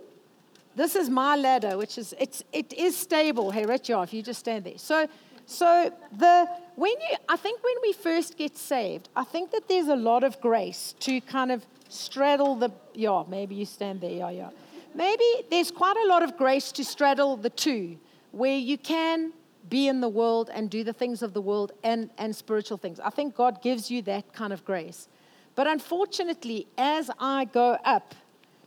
This 0.76 0.96
is 0.96 1.10
my 1.10 1.36
ladder, 1.36 1.78
which 1.78 1.98
is 1.98 2.14
it's 2.20 2.44
it 2.52 2.74
is 2.74 2.98
stable. 2.98 3.52
Hey, 3.52 3.66
Richard, 3.66 4.04
if 4.04 4.14
you 4.14 4.22
just 4.22 4.42
stand 4.42 4.66
there. 4.66 4.78
So, 4.78 5.08
so 5.46 5.92
the 6.12 6.48
when 6.76 6.92
you, 6.92 7.18
I 7.30 7.38
think 7.38 7.64
when 7.64 7.76
we 7.82 7.94
first 7.94 8.38
get 8.38 8.58
saved, 8.58 9.10
I 9.16 9.24
think 9.24 9.52
that 9.52 9.68
there's 9.70 9.88
a 9.88 9.96
lot 9.96 10.24
of 10.24 10.42
grace 10.42 10.94
to 11.00 11.22
kind 11.22 11.52
of 11.52 11.66
straddle 11.90 12.56
the. 12.56 12.72
Yeah, 12.94 13.24
maybe 13.28 13.56
you 13.56 13.66
stand 13.66 14.02
there. 14.02 14.12
Yeah, 14.12 14.30
yeah 14.30 14.50
maybe 14.96 15.26
there's 15.50 15.72
quite 15.72 15.98
a 15.98 16.08
lot 16.08 16.24
of 16.24 16.38
grace 16.38 16.72
to 16.72 16.84
straddle 16.84 17.38
the 17.38 17.50
two, 17.50 17.98
where 18.32 18.58
you 18.58 18.78
can 18.78 19.34
be 19.70 19.88
in 19.88 20.02
the 20.02 20.10
world 20.10 20.50
and 20.54 20.70
do 20.70 20.84
the 20.84 20.94
things 20.94 21.22
of 21.22 21.34
the 21.34 21.42
world 21.42 21.72
and, 21.84 22.10
and 22.18 22.36
spiritual 22.36 22.78
things. 22.78 23.00
I 23.00 23.10
think 23.10 23.36
God 23.36 23.62
gives 23.62 23.90
you 23.90 24.02
that 24.04 24.34
kind 24.34 24.54
of 24.54 24.64
grace. 24.66 25.08
But 25.56 25.68
unfortunately, 25.68 26.68
as 26.78 27.10
I 27.20 27.46
go 27.46 27.78
up 27.86 28.14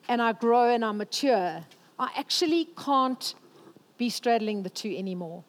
and 0.08 0.20
I 0.22 0.32
grow 0.32 0.70
and 0.70 0.84
I 0.84 0.92
mature, 0.92 1.64
I 1.98 2.10
actually 2.16 2.68
can't 2.76 3.34
be 3.98 4.08
straddling 4.08 4.62
the 4.62 4.70
two 4.70 4.94
anymore. 4.96 5.44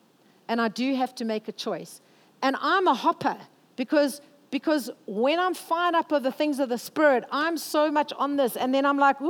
And 0.47 0.59
I 0.59 0.67
do 0.67 0.95
have 0.95 1.15
to 1.15 1.25
make 1.25 1.47
a 1.47 1.51
choice. 1.51 2.01
And 2.41 2.55
I'm 2.59 2.88
a 2.88 2.93
hopper 2.93 3.38
because 3.75 4.21
because 4.51 4.89
when 5.05 5.39
I'm 5.39 5.53
fired 5.53 5.93
up 5.93 6.12
of 6.12 6.23
the 6.23 6.31
things 6.31 6.59
of 6.59 6.69
the 6.69 6.77
Spirit, 6.77 7.23
I'm 7.31 7.55
so 7.55 7.91
much 7.91 8.12
on 8.17 8.35
this. 8.35 8.55
And 8.55 8.73
then 8.73 8.83
I'm 8.83 8.97
like, 8.97 9.21
woo, 9.21 9.29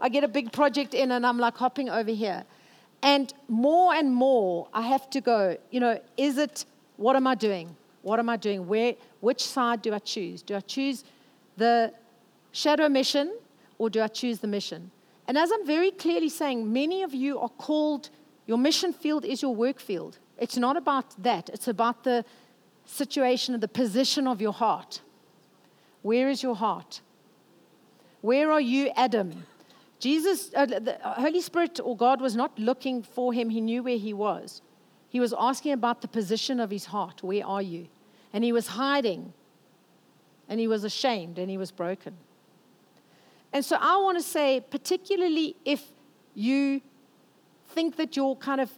I 0.00 0.08
get 0.08 0.22
a 0.22 0.28
big 0.28 0.52
project 0.52 0.94
in 0.94 1.10
and 1.10 1.26
I'm 1.26 1.38
like 1.38 1.56
hopping 1.56 1.90
over 1.90 2.12
here. 2.12 2.44
And 3.04 3.32
more 3.48 3.94
and 3.94 4.12
more, 4.12 4.66
I 4.72 4.82
have 4.82 5.08
to 5.10 5.20
go, 5.20 5.56
you 5.70 5.78
know, 5.78 6.00
is 6.16 6.38
it, 6.38 6.64
what 6.96 7.14
am 7.14 7.28
I 7.28 7.36
doing? 7.36 7.76
What 8.02 8.18
am 8.18 8.28
I 8.28 8.36
doing? 8.36 8.66
Where, 8.66 8.94
which 9.20 9.44
side 9.44 9.82
do 9.82 9.94
I 9.94 10.00
choose? 10.00 10.42
Do 10.42 10.56
I 10.56 10.60
choose 10.60 11.04
the 11.56 11.92
shadow 12.50 12.88
mission 12.88 13.36
or 13.78 13.90
do 13.90 14.02
I 14.02 14.08
choose 14.08 14.40
the 14.40 14.48
mission? 14.48 14.90
And 15.28 15.38
as 15.38 15.52
I'm 15.52 15.64
very 15.66 15.92
clearly 15.92 16.28
saying, 16.28 16.72
many 16.72 17.02
of 17.02 17.14
you 17.14 17.38
are 17.38 17.48
called, 17.50 18.10
your 18.46 18.58
mission 18.58 18.92
field 18.92 19.24
is 19.24 19.40
your 19.42 19.54
work 19.54 19.78
field. 19.78 20.18
It's 20.38 20.56
not 20.56 20.76
about 20.76 21.22
that, 21.22 21.48
it's 21.50 21.68
about 21.68 22.02
the, 22.02 22.24
situation 22.84 23.54
of 23.54 23.60
the 23.60 23.68
position 23.68 24.26
of 24.26 24.40
your 24.40 24.52
heart. 24.52 25.00
Where 26.02 26.28
is 26.28 26.42
your 26.42 26.56
heart? 26.56 27.00
Where 28.20 28.50
are 28.50 28.60
you, 28.60 28.90
Adam? 28.96 29.46
Jesus, 30.04 30.50
uh, 30.54 30.66
the 30.66 30.98
Holy 31.02 31.40
Spirit 31.40 31.80
or 31.82 31.96
God 31.96 32.20
was 32.20 32.36
not 32.36 32.58
looking 32.58 33.02
for 33.02 33.32
him, 33.32 33.48
he 33.48 33.62
knew 33.62 33.82
where 33.82 33.96
he 33.96 34.12
was. 34.12 34.60
He 35.08 35.18
was 35.18 35.32
asking 35.32 35.72
about 35.72 36.02
the 36.02 36.08
position 36.08 36.60
of 36.60 36.70
his 36.70 36.84
heart. 36.84 37.22
Where 37.22 37.46
are 37.46 37.62
you? 37.62 37.88
And 38.30 38.44
he 38.44 38.52
was 38.52 38.66
hiding, 38.66 39.32
and 40.46 40.60
he 40.60 40.68
was 40.68 40.84
ashamed, 40.84 41.38
and 41.38 41.48
he 41.48 41.56
was 41.56 41.70
broken. 41.70 42.18
And 43.50 43.64
so 43.64 43.78
I 43.80 43.96
want 43.96 44.18
to 44.18 44.22
say, 44.22 44.62
particularly 44.68 45.56
if 45.64 45.82
you 46.34 46.82
think 47.70 47.96
that 47.96 48.14
your 48.14 48.36
kind 48.36 48.60
of 48.60 48.70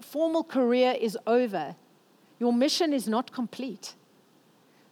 formal 0.00 0.42
career 0.42 0.96
is 1.00 1.16
over, 1.28 1.76
your 2.40 2.52
mission 2.52 2.92
is 2.92 3.06
not 3.06 3.30
complete. 3.30 3.94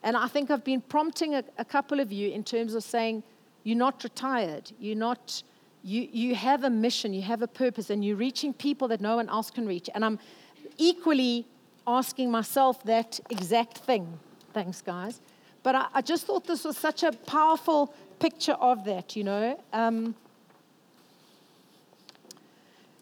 And 0.04 0.16
I 0.16 0.28
think 0.28 0.52
I've 0.52 0.62
been 0.62 0.82
prompting 0.82 1.34
a, 1.34 1.42
a, 1.58 1.64
couple 1.64 1.98
of 1.98 2.12
you 2.12 2.30
in 2.30 2.44
terms 2.44 2.74
of 2.74 2.84
saying, 2.84 3.24
you're 3.64 3.76
not 3.76 4.04
retired. 4.04 4.70
You're 4.78 4.94
not, 5.08 5.42
you, 5.84 6.08
you 6.10 6.34
have 6.34 6.64
a 6.64 6.70
mission, 6.70 7.12
you 7.12 7.22
have 7.22 7.42
a 7.42 7.46
purpose, 7.46 7.90
and 7.90 8.02
you're 8.02 8.16
reaching 8.16 8.54
people 8.54 8.88
that 8.88 9.02
no 9.02 9.16
one 9.16 9.28
else 9.28 9.50
can 9.50 9.66
reach. 9.66 9.90
And 9.94 10.02
I'm 10.02 10.18
equally 10.78 11.46
asking 11.86 12.30
myself 12.30 12.82
that 12.84 13.20
exact 13.28 13.78
thing. 13.78 14.18
Thanks, 14.54 14.80
guys. 14.80 15.20
But 15.62 15.74
I, 15.74 15.86
I 15.94 16.00
just 16.00 16.26
thought 16.26 16.46
this 16.46 16.64
was 16.64 16.78
such 16.78 17.02
a 17.02 17.12
powerful 17.12 17.92
picture 18.18 18.54
of 18.54 18.84
that, 18.86 19.14
you 19.14 19.24
know. 19.24 19.62
Um, 19.74 20.14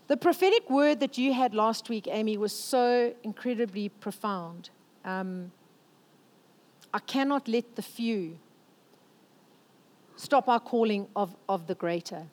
the 0.09 0.17
prophetic 0.17 0.69
word 0.69 0.99
that 1.01 1.17
you 1.17 1.33
had 1.33 1.55
last 1.55 1.89
week, 1.89 2.09
Amy, 2.11 2.37
was 2.37 2.53
so 2.53 3.15
incredibly 3.23 3.91
profound. 3.91 4.71
Um, 5.05 5.53
I 6.93 6.99
cannot 6.99 7.47
let 7.47 7.77
the 7.77 7.83
few 7.83 8.39
stop 10.17 10.49
our 10.49 10.61
calling 10.61 11.07
of, 11.15 11.37
of 11.49 11.69
the 11.69 11.77
greater. 11.77 12.27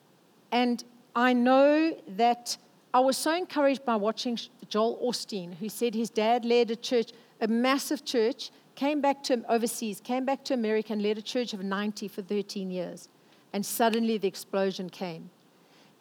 And 0.52 0.82
I 1.14 1.32
know 1.32 1.96
that 2.08 2.56
I 2.92 3.00
was 3.00 3.16
so 3.16 3.34
encouraged 3.34 3.84
by 3.84 3.96
watching 3.96 4.38
Joel 4.68 4.98
Osteen, 5.04 5.54
who 5.54 5.68
said 5.68 5.94
his 5.94 6.10
dad 6.10 6.44
led 6.44 6.70
a 6.70 6.76
church, 6.76 7.12
a 7.40 7.48
massive 7.48 8.04
church, 8.04 8.50
came 8.74 9.00
back 9.00 9.22
to 9.24 9.44
overseas, 9.48 10.00
came 10.00 10.24
back 10.24 10.44
to 10.44 10.54
America 10.54 10.92
and 10.92 11.02
led 11.02 11.18
a 11.18 11.22
church 11.22 11.52
of 11.52 11.62
90 11.62 12.08
for 12.08 12.22
13 12.22 12.70
years. 12.70 13.08
And 13.52 13.64
suddenly 13.64 14.18
the 14.18 14.28
explosion 14.28 14.90
came. 14.90 15.30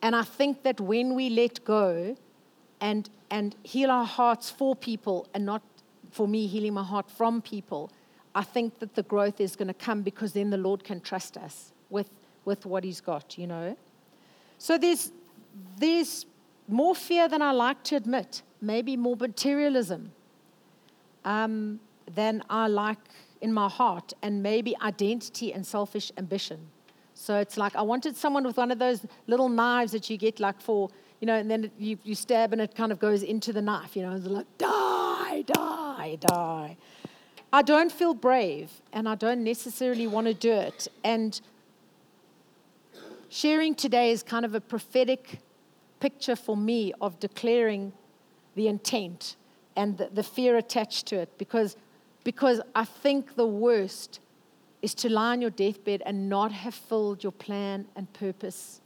And 0.01 0.15
I 0.15 0.23
think 0.23 0.63
that 0.63 0.79
when 0.79 1.13
we 1.13 1.29
let 1.29 1.63
go 1.65 2.15
and, 2.79 3.09
and 3.29 3.55
heal 3.63 3.91
our 3.91 4.05
hearts 4.05 4.49
for 4.49 4.75
people 4.75 5.27
and 5.33 5.45
not 5.45 5.61
for 6.11 6.27
me 6.27 6.47
healing 6.47 6.73
my 6.73 6.83
heart 6.83 7.09
from 7.11 7.41
people, 7.41 7.91
I 8.33 8.43
think 8.43 8.79
that 8.79 8.95
the 8.95 9.03
growth 9.03 9.41
is 9.41 9.55
going 9.55 9.67
to 9.67 9.73
come 9.73 10.01
because 10.01 10.33
then 10.33 10.49
the 10.49 10.57
Lord 10.57 10.83
can 10.83 11.01
trust 11.01 11.37
us 11.37 11.73
with, 11.89 12.09
with 12.45 12.65
what 12.65 12.83
He's 12.83 13.01
got, 13.01 13.37
you 13.37 13.47
know. 13.47 13.75
So 14.59 14.77
there's, 14.77 15.11
there's 15.77 16.25
more 16.67 16.93
fear 16.93 17.27
than 17.27 17.41
I 17.41 17.51
like 17.51 17.81
to 17.85 17.95
admit, 17.95 18.43
maybe 18.61 18.95
more 18.95 19.15
materialism 19.15 20.11
um, 21.25 21.79
than 22.13 22.43
I 22.49 22.67
like 22.67 22.99
in 23.41 23.53
my 23.53 23.69
heart, 23.69 24.13
and 24.21 24.43
maybe 24.43 24.75
identity 24.81 25.53
and 25.53 25.65
selfish 25.65 26.11
ambition. 26.17 26.59
So 27.13 27.37
it's 27.37 27.57
like 27.57 27.75
I 27.75 27.81
wanted 27.81 28.17
someone 28.17 28.43
with 28.43 28.57
one 28.57 28.69
of 28.69 28.79
those 28.79 29.05
little 29.27 29.49
knives 29.49 29.93
that 29.93 30.09
you 30.09 30.17
get 30.17 30.39
like 30.41 30.59
for, 30.59 30.89
you 31.21 31.25
know, 31.25 31.35
and 31.35 31.49
then 31.49 31.71
you, 31.79 31.97
you 32.03 32.15
stab 32.15 32.51
and 32.51 32.61
it 32.61 32.75
kind 32.75 32.91
of 32.91 32.99
goes 32.99 33.23
into 33.23 33.53
the 33.53 33.61
knife, 33.61 33.95
you 33.95 34.03
know, 34.03 34.13
it's 34.13 34.25
like, 34.25 34.45
die, 34.57 35.43
die, 35.43 36.17
die. 36.19 36.77
I 37.51 37.61
don't 37.61 37.91
feel 37.91 38.13
brave 38.13 38.69
and 38.93 39.07
I 39.07 39.15
don't 39.15 39.43
necessarily 39.43 40.05
want 40.05 40.27
to 40.27 40.33
do 40.33 40.51
it. 40.51 40.87
And 41.03 41.39
sharing 43.29 43.75
today 43.75 44.11
is 44.11 44.23
kind 44.23 44.43
of 44.43 44.55
a 44.55 44.61
prophetic 44.61 45.39
picture 45.99 46.35
for 46.35 46.57
me 46.57 46.93
of 46.99 47.19
declaring 47.19 47.93
the 48.55 48.67
intent 48.67 49.35
and 49.75 49.97
the, 49.97 50.09
the 50.13 50.23
fear 50.23 50.57
attached 50.57 51.05
to 51.07 51.17
it 51.17 51.37
because, 51.37 51.77
because 52.23 52.59
I 52.75 52.85
think 52.85 53.35
the 53.35 53.47
worst 53.47 54.19
is 54.81 54.93
to 54.95 55.09
lie 55.09 55.33
on 55.33 55.41
your 55.41 55.49
deathbed 55.49 56.01
and 56.05 56.29
not 56.29 56.51
have 56.51 56.73
filled 56.73 57.23
your 57.23 57.31
plan 57.31 57.85
and 57.95 58.11
purpose 58.13 58.81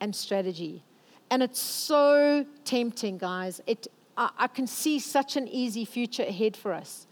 and 0.00 0.14
strategy. 0.14 0.82
And 1.30 1.42
it's 1.42 1.60
so 1.60 2.44
tempting, 2.64 3.18
guys. 3.18 3.60
It, 3.66 3.86
I, 4.16 4.30
I 4.38 4.46
can 4.46 4.66
see 4.66 4.98
such 4.98 5.36
an 5.36 5.48
easy 5.48 5.84
future 5.84 6.22
ahead 6.22 6.56
for 6.56 6.72
us. 6.72 7.06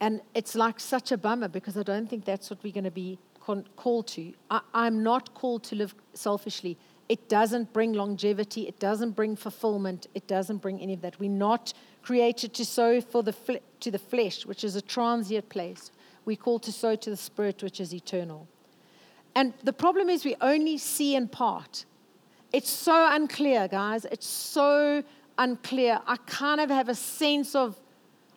And 0.00 0.20
it's 0.34 0.54
like 0.54 0.80
such 0.80 1.12
a 1.12 1.18
bummer 1.18 1.48
because 1.48 1.76
I 1.76 1.82
don't 1.82 2.08
think 2.08 2.24
that's 2.24 2.48
what 2.48 2.62
we're 2.62 2.72
going 2.72 2.84
to 2.84 2.90
be 2.90 3.18
con- 3.40 3.66
called 3.76 4.06
to. 4.08 4.32
I, 4.50 4.60
I'm 4.74 5.02
not 5.02 5.34
called 5.34 5.64
to 5.64 5.76
live 5.76 5.94
selfishly. 6.14 6.76
It 7.08 7.28
doesn't 7.28 7.72
bring 7.72 7.92
longevity. 7.92 8.68
It 8.68 8.78
doesn't 8.78 9.12
bring 9.12 9.34
fulfillment. 9.34 10.06
It 10.14 10.26
doesn't 10.26 10.58
bring 10.58 10.80
any 10.80 10.94
of 10.94 11.00
that. 11.02 11.18
We're 11.18 11.30
not 11.30 11.72
created 12.02 12.54
to 12.54 12.64
sow 12.64 13.00
for 13.00 13.22
the 13.22 13.34
to 13.80 13.90
the 13.90 13.98
flesh, 13.98 14.46
which 14.46 14.62
is 14.64 14.76
a 14.76 14.82
transient 14.82 15.48
place 15.48 15.90
we 16.24 16.36
call 16.36 16.58
to 16.60 16.72
sow 16.72 16.96
to 16.96 17.10
the 17.10 17.16
Spirit, 17.16 17.62
which 17.62 17.80
is 17.80 17.94
eternal. 17.94 18.46
And 19.34 19.54
the 19.62 19.72
problem 19.72 20.08
is 20.08 20.24
we 20.24 20.36
only 20.40 20.78
see 20.78 21.14
in 21.14 21.28
part. 21.28 21.84
It's 22.52 22.70
so 22.70 23.08
unclear, 23.10 23.68
guys. 23.68 24.04
It's 24.04 24.26
so 24.26 25.02
unclear. 25.38 26.00
I 26.06 26.16
kind 26.26 26.60
of 26.60 26.68
have 26.70 26.88
a 26.88 26.94
sense 26.94 27.54
of 27.54 27.80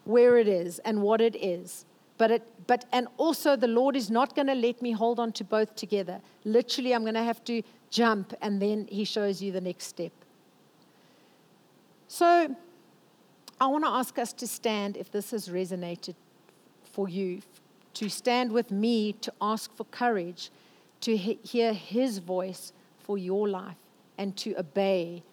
where 0.06 0.38
it 0.38 0.48
is 0.48 0.80
and 0.80 1.02
what 1.02 1.20
it 1.22 1.36
is. 1.36 1.86
But 2.18 2.32
it 2.32 2.44
but 2.68 2.86
and 2.92 3.08
also 3.18 3.56
the 3.56 3.68
Lord 3.68 3.96
is 3.96 4.10
not 4.10 4.36
going 4.36 4.48
to 4.48 4.56
let 4.56 4.82
me 4.82 4.92
hold 4.92 5.20
on 5.20 5.32
to 5.34 5.44
both 5.44 5.76
together. 5.76 6.22
Literally, 6.46 6.94
I'm 6.94 7.02
going 7.02 7.16
to 7.16 7.24
have 7.24 7.44
to 7.46 7.62
jump 7.90 8.34
and 8.42 8.62
then 8.62 8.88
he 8.90 9.04
shows 9.04 9.42
you 9.42 9.52
the 9.52 9.62
next 9.62 9.86
step. 9.86 10.12
So, 12.08 12.56
I 13.60 13.68
want 13.68 13.84
to 13.86 13.90
ask 13.90 14.18
us 14.20 14.34
to 14.34 14.48
stand 14.48 14.98
if 14.98 15.12
this 15.12 15.32
has 15.32 15.50
resonated 15.50 16.16
for 16.84 17.10
you, 17.10 17.42
to 17.96 18.10
stand 18.10 18.52
with 18.52 18.72
me 18.72 19.14
to 19.14 19.34
ask 19.42 19.76
for 19.76 19.86
courage, 19.86 20.52
to 21.02 21.18
he- 21.18 21.40
hear 21.44 21.74
His 21.74 22.20
voice 22.20 22.72
for 23.00 23.18
your 23.18 23.48
life, 23.48 23.78
and 24.18 24.38
to 24.38 24.56
obey 24.60 25.24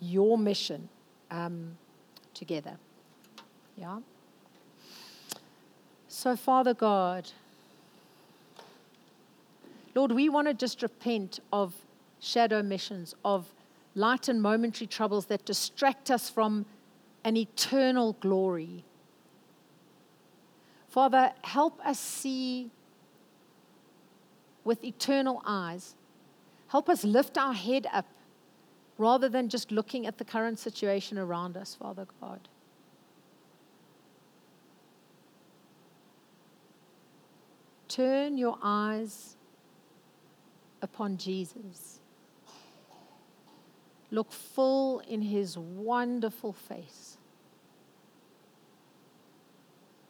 your 0.00 0.36
mission 0.36 0.88
um, 1.30 1.76
together. 2.34 2.76
Yeah? 3.76 4.00
So, 6.18 6.34
Father 6.34 6.72
God, 6.72 7.30
Lord, 9.94 10.12
we 10.12 10.30
want 10.30 10.48
to 10.48 10.54
just 10.54 10.80
repent 10.80 11.40
of 11.52 11.74
shadow 12.20 12.62
missions, 12.62 13.14
of 13.22 13.52
light 13.94 14.26
and 14.26 14.40
momentary 14.40 14.86
troubles 14.86 15.26
that 15.26 15.44
distract 15.44 16.10
us 16.10 16.30
from 16.30 16.64
an 17.22 17.36
eternal 17.36 18.14
glory. 18.20 18.82
Father, 20.88 21.34
help 21.44 21.84
us 21.84 22.00
see 22.00 22.70
with 24.64 24.82
eternal 24.84 25.42
eyes. 25.44 25.96
Help 26.68 26.88
us 26.88 27.04
lift 27.04 27.36
our 27.36 27.52
head 27.52 27.86
up 27.92 28.06
rather 28.96 29.28
than 29.28 29.50
just 29.50 29.70
looking 29.70 30.06
at 30.06 30.16
the 30.16 30.24
current 30.24 30.58
situation 30.58 31.18
around 31.18 31.58
us, 31.58 31.74
Father 31.74 32.06
God. 32.22 32.48
Turn 37.96 38.36
your 38.36 38.58
eyes 38.62 39.36
upon 40.82 41.16
Jesus. 41.16 42.00
Look 44.10 44.30
full 44.32 44.98
in 44.98 45.22
his 45.22 45.56
wonderful 45.56 46.52
face. 46.52 47.16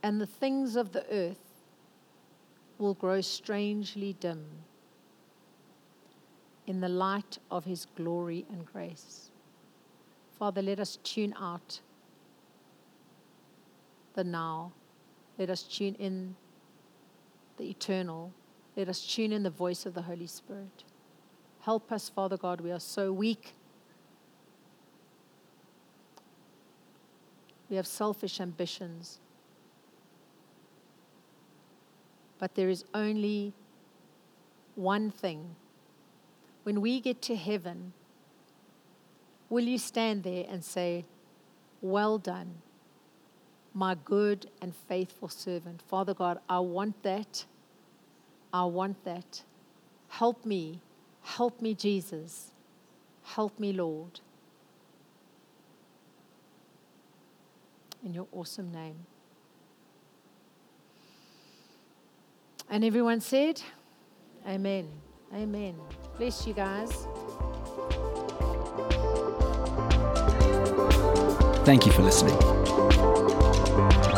And 0.02 0.20
the 0.20 0.26
things 0.26 0.74
of 0.74 0.90
the 0.90 1.06
earth 1.12 1.62
will 2.78 2.94
grow 2.94 3.20
strangely 3.20 4.16
dim 4.18 4.44
in 6.66 6.80
the 6.80 6.88
light 6.88 7.38
of 7.52 7.64
his 7.66 7.86
glory 7.94 8.46
and 8.50 8.66
grace. 8.66 9.30
Father, 10.36 10.60
let 10.60 10.80
us 10.80 10.98
tune 11.04 11.34
out 11.40 11.80
the 14.14 14.24
now. 14.24 14.72
Let 15.38 15.50
us 15.50 15.62
tune 15.62 15.94
in 16.00 16.34
the 17.56 17.68
eternal. 17.68 18.32
Let 18.76 18.88
us 18.88 19.00
tune 19.00 19.32
in 19.32 19.42
the 19.42 19.50
voice 19.50 19.86
of 19.86 19.94
the 19.94 20.02
Holy 20.02 20.26
Spirit. 20.26 20.84
Help 21.60 21.90
us, 21.90 22.08
Father 22.08 22.36
God. 22.36 22.60
We 22.60 22.70
are 22.70 22.80
so 22.80 23.12
weak. 23.12 23.54
We 27.68 27.76
have 27.76 27.86
selfish 27.86 28.40
ambitions. 28.40 29.18
But 32.38 32.54
there 32.54 32.68
is 32.68 32.84
only 32.94 33.54
one 34.74 35.10
thing. 35.10 35.56
When 36.62 36.80
we 36.80 37.00
get 37.00 37.22
to 37.22 37.36
heaven, 37.36 37.92
will 39.48 39.64
you 39.64 39.78
stand 39.78 40.22
there 40.22 40.44
and 40.48 40.64
say, 40.64 41.04
Well 41.80 42.18
done, 42.18 42.56
my 43.76 43.94
good 44.06 44.46
and 44.62 44.74
faithful 44.88 45.28
servant? 45.28 45.82
Father 45.82 46.14
God, 46.14 46.40
I 46.48 46.58
want 46.60 47.02
that. 47.02 47.44
I 48.52 48.64
want 48.64 49.04
that. 49.04 49.42
Help 50.08 50.46
me. 50.46 50.80
Help 51.22 51.60
me, 51.60 51.74
Jesus. 51.74 52.52
Help 53.22 53.60
me, 53.60 53.72
Lord. 53.74 54.20
In 58.02 58.14
your 58.14 58.26
awesome 58.32 58.72
name. 58.72 58.96
And 62.70 62.82
everyone 62.82 63.20
said, 63.20 63.60
Amen. 64.48 64.88
Amen. 65.34 65.74
Bless 66.16 66.46
you 66.46 66.54
guys. 66.54 67.06
Thank 71.66 71.84
you 71.84 71.92
for 71.92 72.02
listening. 72.02 73.15
Thank 73.76 74.06
you. 74.06 74.15